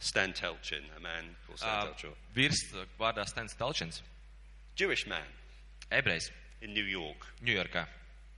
[0.00, 2.10] Stan Telchin, a man called Stan Uh, Telchin.
[2.34, 4.02] Virs eh, vārdā Stens Talčins,
[4.76, 5.26] Jewish man
[5.90, 6.30] ebrejs,
[6.62, 7.26] in New York.
[7.44, 7.86] Ņujorkā.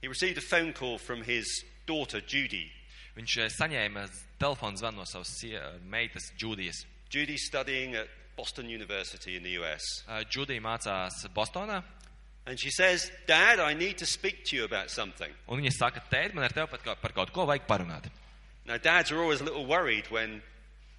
[0.00, 1.44] He received a phone call from his
[1.86, 2.70] daughter Judy.
[3.16, 4.06] Viņš eh, saņēma
[4.40, 6.86] telefonu zvanu no savas sie- meitas Džudijas.
[7.10, 8.08] Judy's studying at
[8.40, 9.82] Boston University in the US.
[10.08, 11.82] Eh, Džudija mācās Bostonā,
[12.46, 15.30] And she says, Dad, I need to speak to you about something.
[15.46, 18.08] Un viņa saka, tēt, man ar tevi kā- par kaut ko vajag parunāt.
[18.64, 20.42] Now, dads are always a little worried when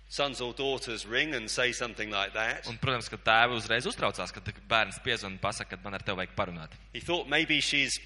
[0.08, 2.68] sons or daughters ring and say something like that.
[2.68, 6.22] Un, protams, ka tēvi uzreiz uztraucās, kad bērns piezvan un pasaka, ka man ar tevi
[6.22, 6.78] vajag parunāt.
[6.94, 7.98] He thought maybe she's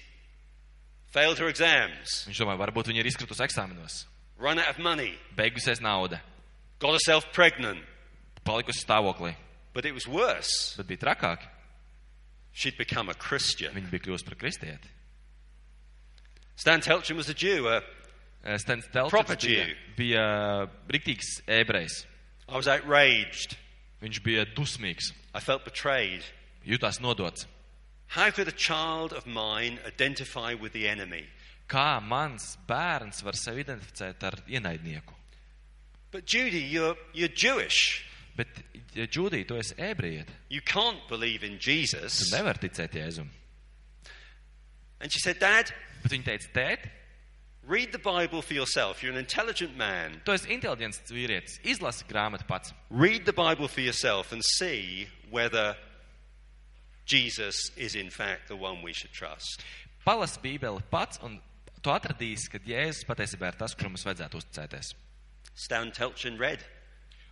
[1.12, 4.06] failed her exams, Viņš domāja, varbūt viņa ir izkritusi eksāmenos,
[4.38, 6.20] run out of money, beigusies nauda,
[6.80, 7.84] got herself pregnant.
[8.46, 9.34] Palikusi stāvoklī,
[9.74, 10.74] But it was worse.
[10.78, 11.42] bet bija trakāk.
[12.52, 13.74] She'd become a Christian.
[13.74, 14.88] Viņa bija kļuvusi par kristieti.
[16.56, 17.68] Stan Telchin was a Jew.
[17.68, 17.80] Uh,
[18.44, 19.74] Eh, Stens Telčs Proper bija, Jew.
[19.96, 22.04] bija riktīgs ebrejs.
[22.48, 23.56] I was outraged.
[24.00, 26.22] Viņš bija dusmīgs, I felt betrayed.
[26.64, 27.44] jutās nodots.
[28.06, 31.26] How could a child of mine identify with the enemy?
[31.68, 35.12] Kā mans bērns var sevi identificēt ar ienaidnieku?
[36.12, 38.05] But Judy, you're, you're Jewish.
[38.36, 38.48] Bet,
[38.94, 42.30] Džudī, tu esi ebrejiet, You can't believe in tu Jesus.
[42.32, 43.28] nevari ticēt Jēzum.
[45.00, 45.72] And she said, Dad,
[46.02, 46.90] Bet viņa teica, tēt,
[47.66, 49.02] read the Bible for yourself.
[49.02, 50.20] You're an intelligent man.
[50.24, 52.72] tu esi inteliģents vīrietis, izlasi grāmatu pats.
[52.90, 55.76] Read the Bible for yourself and see whether
[57.04, 59.62] Jesus is in fact the one we should trust.
[60.06, 61.40] Palasi Bībeli pats, un
[61.82, 64.94] tu atradīsi, ka Jēzus patiesībā ir tas, kuram mums vajadzētu uzticēties.
[65.54, 66.64] Stan Telchin read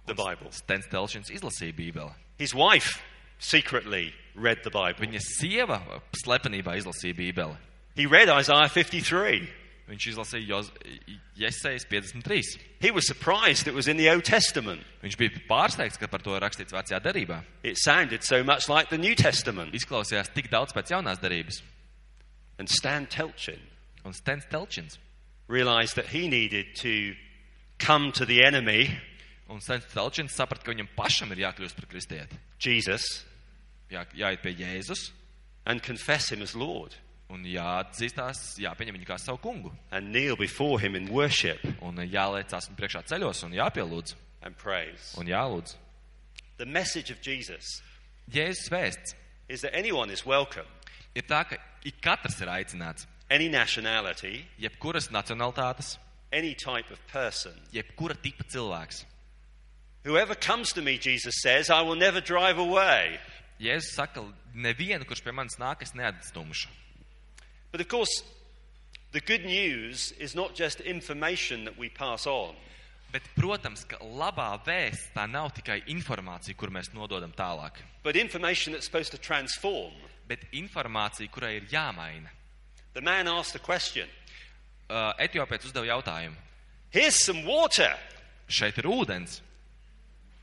[0.06, 0.50] the Bible.
[0.50, 2.12] Stens Telšins izlasīja Bībeli.
[2.38, 3.02] His wife
[3.38, 5.06] secretly read the Bible.
[5.06, 5.80] Viņa sieva
[6.24, 7.56] slepenībā izlasīja Bībeli.
[7.96, 9.48] He read Isaiah 53.
[9.88, 10.62] Viņš izlasīja
[11.36, 12.42] Jesejas 53.
[12.80, 14.82] He was surprised it was in the Old Testament.
[15.02, 17.42] Viņš bija pārsteigts, ka par to rakstīts vecajā derībā.
[17.62, 19.74] It sounded so much like the New Testament.
[19.74, 21.60] Izklausījās tik daudz pēc jaunās derības.
[22.58, 23.60] And Stan Telchin
[24.04, 24.98] Un Stens Telčins.
[25.48, 27.14] realized that he needed to
[27.78, 28.96] come to the enemy,
[29.48, 32.38] Un Stens Telčins saprata, ka viņam pašam ir jākļūst par kristieti.
[32.60, 33.24] Jesus,
[33.92, 35.10] Jā, jāiet pie Jēzus
[35.66, 36.94] and confess him as Lord
[37.30, 39.70] un jāatzīstās, jāpieņem viņu kā savu kungu.
[39.90, 45.14] and kneel before him in worship Un jāliecās un priekšā ceļos un jāpielūdz and praise.
[45.18, 45.76] un jālūdz.
[46.56, 47.82] The message of Jesus
[48.30, 49.14] Jēzus vēsts
[49.48, 50.66] is that anyone is welcome,
[51.14, 53.06] ir tā, ka ik katrs ir aicināts.
[53.30, 55.98] any nationality, Jebkuras nacionalitātes,
[56.32, 57.52] any type of person.
[57.72, 59.04] jebkura tipa cilvēks.
[60.04, 63.18] Whoever comes to me, Jesus says, I will never drive away.
[63.60, 64.24] Jēzus saka,
[64.54, 66.68] nevienu, kurš pie manis nāk, es neatstumšu.
[67.72, 68.22] But of course,
[69.12, 72.54] the good news is not just information that we pass on.
[73.12, 78.72] Bet, protams, ka labā vēsts tā nav tikai informācija, kur mēs nododam tālāk, but information
[78.72, 79.92] that's supposed to transform.
[80.26, 82.28] bet informācija, kurai ir jāmaina.
[82.94, 84.08] The man asked a question
[84.84, 86.36] Uh, Etiopietis uzdeva jautājumu.
[86.90, 87.88] Here's some water.
[88.46, 89.38] Šeit ir ūdens.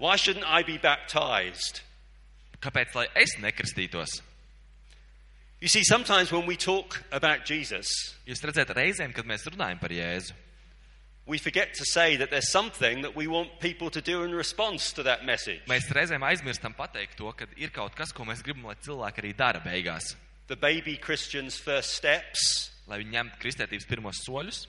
[0.01, 1.83] Why shouldn't I be baptized?
[2.57, 4.21] Kāpēc lai es nekristītos?
[5.61, 7.85] You see, sometimes when we talk about Jesus,
[8.25, 10.33] Jūs redzat, reizēm, kad mēs runājam par Jēzu,
[11.27, 14.91] we forget to say that there's something that we want people to do in response
[14.93, 15.61] to that message.
[15.69, 19.37] mēs reizēm aizmirstam pateikt to, ka ir kaut kas, ko mēs gribam, lai cilvēki arī
[19.37, 20.15] dara beigās.
[20.47, 24.65] The baby Christian's first steps Lai viņi ņemtu kristietības pirmos soļus,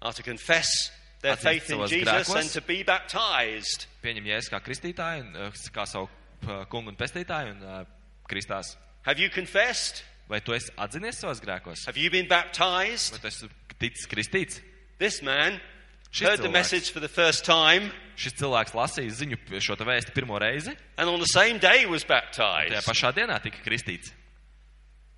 [0.00, 0.88] are to confess
[1.26, 2.40] their Atzīst faith in savos Jesus grēkos.
[2.40, 3.86] and to be baptized.
[4.04, 6.08] pieņem Jēzu kā kristītāju, un, uh, kā savu
[6.46, 7.84] uh, kungu un pestītāju un uh,
[8.30, 8.76] kristās.
[9.06, 10.04] Have you confessed?
[10.28, 11.84] Vai tu esi atzinies savos grēkos?
[11.86, 13.12] Have you been baptized?
[13.14, 14.60] Vai tu esi ticis kristīts?
[14.98, 15.60] This man
[16.10, 16.52] Šis heard the cilvēks.
[16.52, 21.08] message for the first time Šis cilvēks lasīja ziņu šo te vēstu pirmo reizi, and
[21.10, 24.10] on the same day was tajā baptized pašā dienā tika kristīts.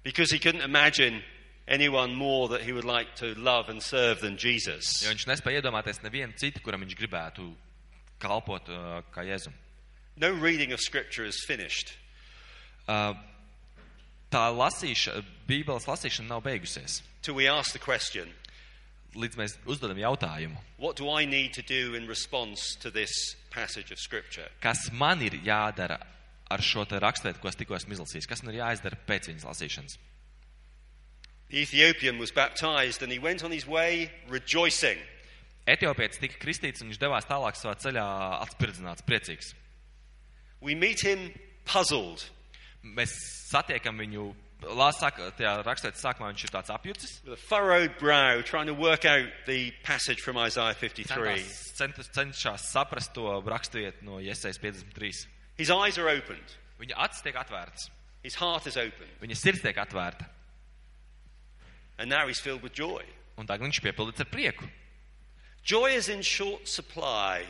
[0.03, 1.23] because he couldn't imagine
[1.69, 5.03] anyone more that he would like to love and serve than Jesus.
[5.05, 7.53] Jo viņš nespēja iedomāties nevienu citu, kuram viņš gribētu
[8.19, 9.55] kalpot uh, kā Jēzum.
[10.17, 11.93] No reading of scripture is finished.
[12.89, 13.15] Uh,
[14.33, 17.03] tā lasīšana, Bībeles lasīšana nav beigusies.
[17.23, 18.33] Till we ask the question,
[19.17, 23.11] Līdz mēs uzdodam jautājumu, what do I need to do in response to this
[23.51, 24.47] passage of scripture?
[24.61, 25.97] kas man ir jādara
[26.51, 29.47] ar šo te raksturvietu, ko es tikko esmu izlasījis, kas man ir jāizdara pēc viņas
[29.49, 29.97] lasīšanas.
[31.51, 34.99] The Ethiopian was baptized and he went on his way rejoicing.
[35.69, 38.05] Etiopietis tika kristīts un viņš devās tālāk savā ceļā
[38.45, 39.55] atspirdzināts, priecīgs.
[40.61, 41.31] We meet him
[41.65, 42.25] puzzled.
[42.83, 43.13] Mēs
[43.51, 44.31] satiekam viņu,
[44.65, 47.21] lāsāk, tajā raksturvietā sākumā viņš ir tāds apjucis.
[47.25, 51.45] with a furrowed brow, trying to work out the passage from Isaiah 53.
[51.77, 55.27] Centās, cenšas saprast to raksturvietu no Iesaijas 53.
[55.59, 57.89] His eyes are opened, Viņa acis tiek atvērtas,
[58.23, 60.29] his heart is opened, viņa sirds tiek atvērta,
[61.99, 63.03] and now he's filled with joy.
[63.39, 64.69] un tagad viņš piepildīts ar prieku.
[65.65, 67.45] Joy is in short supply.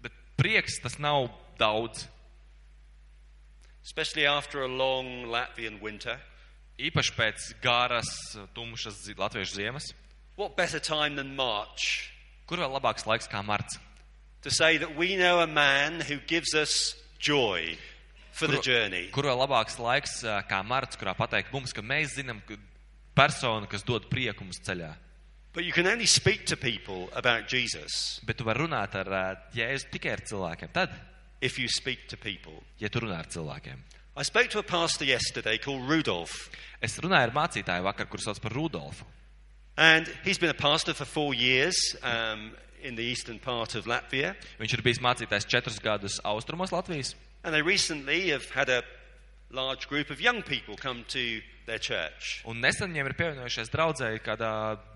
[0.00, 2.06] Bet prieks tas nav daudz.
[3.84, 6.18] especially after a long Latvian winter.
[6.78, 8.08] Īpaši pēc garas,
[8.54, 9.92] tumšas latviešu ziemas.
[10.36, 12.12] What better time than March
[12.46, 13.78] Kur vēl labāks laiks kā marts?
[14.42, 17.76] to say that we know a man who gives us joy
[18.32, 19.08] for the Kur- journey?
[19.10, 22.54] Kur vēl labāks laiks ā, kā marts, kurā pateikt mums, ka mēs zinām ka
[23.16, 24.92] personu, kas dod prieku mums ceļā.
[25.56, 29.22] But you can only speak to people about Jesus Bet tu vari runāt ar ā,
[29.56, 30.72] Jēzu tikai ar cilvēkiem.
[30.74, 30.92] Tad,
[31.40, 32.62] if you speak to people.
[32.78, 33.80] ja tu runā ar cilvēkiem.
[34.18, 36.50] I spoke to a pastor yesterday called Rudolph,
[36.80, 39.04] Es runāju ar mācītāju vakar, kurš sauc par Rudolfu.
[39.78, 42.52] and he's been a pastor for four years um,
[42.82, 44.34] in the eastern part of Latvia.
[44.60, 47.14] Viņš ir bijis mācītājs četrus gadus austrumos Latvijas.
[47.44, 48.82] And they recently have had a
[49.50, 52.40] large group of young people come to their church.
[52.48, 54.50] Un nesen viņiem ir pievienojušies draudzēji kādā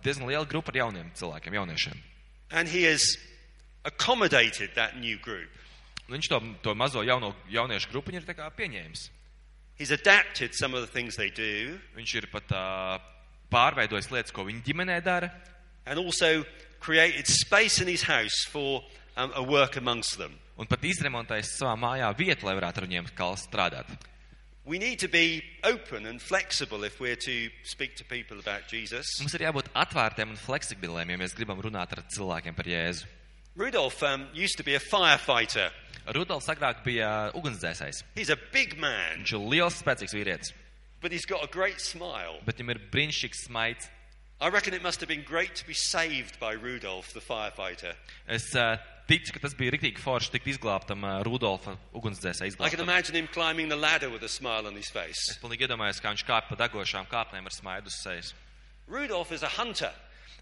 [0.05, 2.03] diezgan liela grupa ar jauniem cilvēkiem, jauniešiem.
[2.51, 3.17] And he has
[3.85, 5.51] accommodated that new group.
[6.09, 9.09] Un viņš to, to mazo jauno, jauniešu grupu ir pieņēmis.
[9.79, 12.99] He's adapted some of the things they do Viņš ir pat uh,
[13.51, 15.31] pārveidojis lietas, ko viņa ģimenē dara,
[15.87, 16.45] and also
[16.81, 18.83] created space in his house for
[19.17, 20.39] um, a work amongst them.
[20.61, 23.07] un pat izremontējis savā mājā vietu, lai varētu ar viņiem
[23.41, 23.89] strādāt.
[24.65, 29.07] We need to be open and flexible if we're to speak to people about Jesus.
[29.21, 33.09] Mums ir jābūt atvērtiem un fleksibiliem, ja mēs gribam runāt ar cilvēkiem par Jēzu.
[33.57, 35.71] Rudolph um, used to be a firefighter.
[36.15, 38.05] Rudolfs agrāk bija ugunsdzēsējs.
[38.15, 40.53] He's a big man, Viņš ir liels, spēcīgs vīrietis,
[41.01, 42.39] but he's got a great smile.
[42.45, 43.89] bet viņam ir brīnišķīgs smaids.
[44.43, 47.93] I reckon it must have been great to be saved by Rudolph, the firefighter.
[48.27, 48.77] Es uh,
[49.11, 52.85] ticu, ka tas bija rīktīgi forši tikt izglābtam uh, Rudolfa can izglābtam.
[52.87, 55.39] imagine him climbing the ladder with a smile on his Es face.
[55.43, 58.35] pilnīgi iedomājos, kā viņš kāp pa degošām kāpnēm ar smaidu uz sejas.
[58.87, 59.93] Rudolph is a hunter,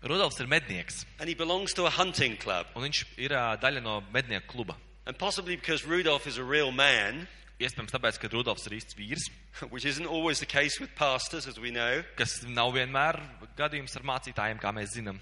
[0.04, 2.66] Rudolfs ir mednieks, and he belongs to a hunting club.
[2.76, 4.76] un viņš ir uh, daļa no mednieku kluba.
[5.06, 7.26] And possibly because Rudolph is a real man,
[7.58, 9.24] Iespējams, tāpēc, ka Rudolfs ir īsts vīrs,
[9.74, 12.04] which isn't always the case with pastors, as we know.
[12.14, 13.18] kas nav vienmēr
[13.58, 15.18] gadījums ar mācītājiem, kā mēs zinām.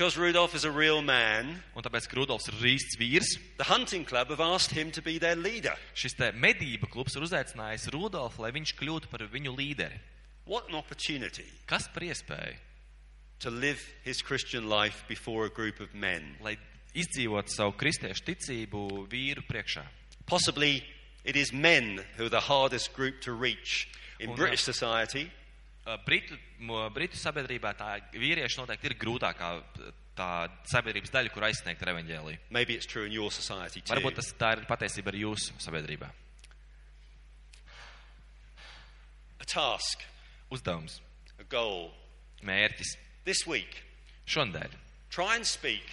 [0.00, 3.64] But because Rudolph is a real man, Un tāpēc, ka Rudolfs ir īsts vīrs, the
[3.64, 5.74] hunting club have asked him to be their leader.
[5.92, 10.00] šis te medība klubs ir uzaicinājis Rudolfu, lai viņš kļūtu par viņu līderi.
[10.46, 12.56] What an opportunity Kas par iespēju,
[13.40, 16.34] to live his Christian life before a group of men.
[16.40, 16.56] lai
[16.96, 19.84] izdzīvotu savu kristiešu ticību vīru priekšā?
[20.24, 20.82] Possibly
[21.26, 23.86] it is men who are the hardest group to reach
[24.18, 24.36] in Oh, no.
[24.36, 25.30] British society.
[25.86, 29.48] Uh, Britu, mo- Britu sabiedrībā tā vīrieši noteikti ir grūtākā
[30.14, 30.28] tā
[30.68, 32.38] sabiedrības daļa, kur aizsniegt evaņģēliju.
[32.50, 33.94] Maybe it's true in your society too.
[33.94, 36.10] Varbūt tas tā ir patiesība arī jūsu sabiedrībā.
[39.40, 40.04] A task,
[40.52, 41.00] Uzdevums,
[41.40, 41.90] a goal.
[42.42, 43.82] mērķis This week,
[44.26, 44.68] šodien.
[45.10, 45.84] try and speak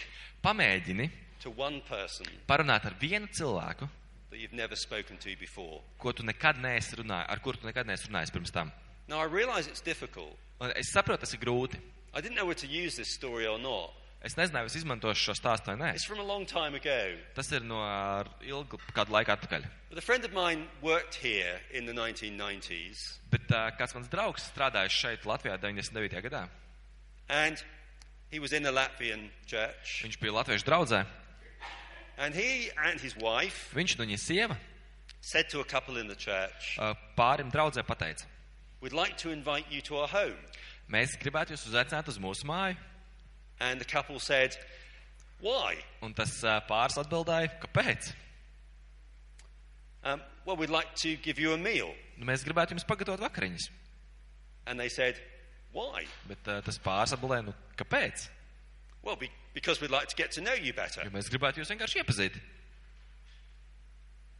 [0.44, 1.10] Pamēģini
[1.42, 3.88] to one person parunāt ar vienu cilvēku,
[4.30, 5.82] that you've never spoken to before.
[5.98, 8.72] ko tu nekad neesi runājis, ar kuru tu nekad neesi runājis pirms tam.
[9.08, 10.36] Now, I realize it's difficult.
[10.60, 11.78] Un es saprotu, tas ir grūti.
[12.14, 13.94] I didn't know whether to use this story or not.
[14.26, 15.90] Es nezināju, vai es izmantošu šo stāstu vai nē.
[15.94, 17.16] It's from a long time ago.
[17.36, 19.64] Tas ir no ā, ilgu kādu laiku atpakaļ.
[19.90, 24.50] But a friend of mine worked here in the 1990s, Bet uh, kāds mans draugs
[24.52, 26.22] strādājis šeit Latvijā 99.
[26.26, 26.48] gadā.
[27.30, 27.62] and
[28.32, 31.06] he was in a Latvian church, Viņš bija Latviešu draudzē.
[32.18, 34.58] and he and his wife Viņš un viņa sieva
[35.22, 38.26] said to a couple in the church, uh, pārim draudzē pateica,
[38.82, 40.38] We'd like to invite you to our home.
[40.90, 42.78] mēs gribētu jūs uzaicināt uz mūsu māju.
[43.60, 44.56] And the couple said,
[45.42, 45.76] Why?
[46.02, 48.12] Un tas uh, pāris atbildēja, kāpēc?
[50.04, 51.90] Um, well, we'd like to give you a meal.
[52.18, 53.68] Nu, mēs gribētu jums pagatavot vakariņas.
[54.68, 55.20] And they said,
[55.74, 56.06] Why?
[56.30, 58.30] Bet uh, tas pāris atbildēja, nu, kāpēc?
[59.04, 61.02] Well, be- because we'd like to get to know you better.
[61.04, 62.38] Jo mēs gribētu jūs vienkārši iepazīt.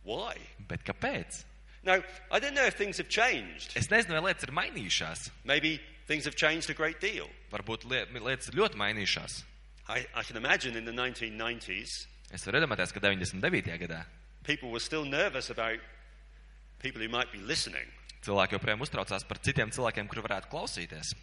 [0.08, 0.38] Why?
[0.70, 1.42] Bet kāpēc?
[1.84, 2.02] Now,
[2.32, 3.76] I don't know if things have changed.
[3.78, 5.30] Es nezinu, vai lietas ir mainījušās.
[5.46, 7.30] Maybe things have changed a great deal.
[7.52, 9.44] Varbūt lie- lietas ir ļoti mainījušās.
[9.88, 13.78] I, I can imagine in the 1990s, Es varu iedomāties, ka 99.
[13.80, 14.02] gadā
[14.44, 15.80] people were still nervous about
[16.80, 17.88] people who might be listening.
[18.24, 21.14] cilvēki joprojām uztraucās par citiem cilvēkiem, kuri varētu klausīties.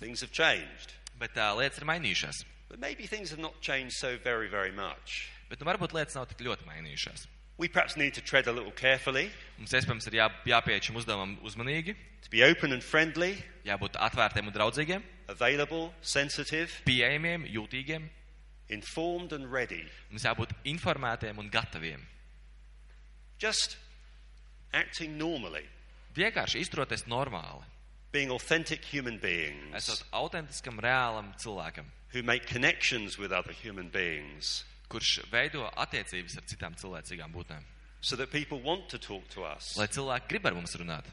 [0.00, 0.94] Things have changed.
[1.20, 2.42] Bet uh, lietas ir mainījušās.
[2.68, 5.28] But maybe things have not changed so very, very much.
[5.50, 7.26] Bet nu, varbūt lietas nav tik ļoti mainījušās.
[7.60, 11.34] We perhaps need to tread a little carefully, Mums, iespējams, ir jā, jāpieeja šim uzdevumam
[11.44, 11.92] uzmanīgi,
[12.24, 13.34] to be open and friendly,
[13.68, 18.08] jābūt atvērtiem un draudzīgiem, available, sensitive, pieejamiem, jūtīgiem.
[18.70, 19.84] informed, and ready.
[20.10, 22.00] Mums jābūt informētiem un gataviem.
[23.38, 23.76] Just
[24.72, 25.66] acting normally,
[26.16, 27.62] Vienkārši izturoties normāli,
[28.10, 34.64] being authentic human beings esot autentiskam, reālam cilvēkam, who make connections with other human beings.
[34.90, 37.62] Kurš veido attiecības ar citām cilvēcīgām būtnēm.
[38.02, 41.04] so that people want to talk to us lai cilvēki grib ar mums runāt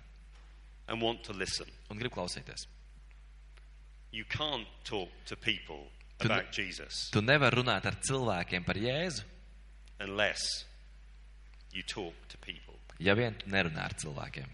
[0.88, 1.68] and want to listen.
[1.90, 2.66] un grib klausīties.
[4.12, 9.24] You can't talk to people To- about Jesus Tu nevari runāt ar cilvēkiem par Jēzu,
[10.00, 10.66] unless
[11.74, 12.80] you talk to people.
[13.00, 14.48] ja vien tu nerunā ar cilvēkiem.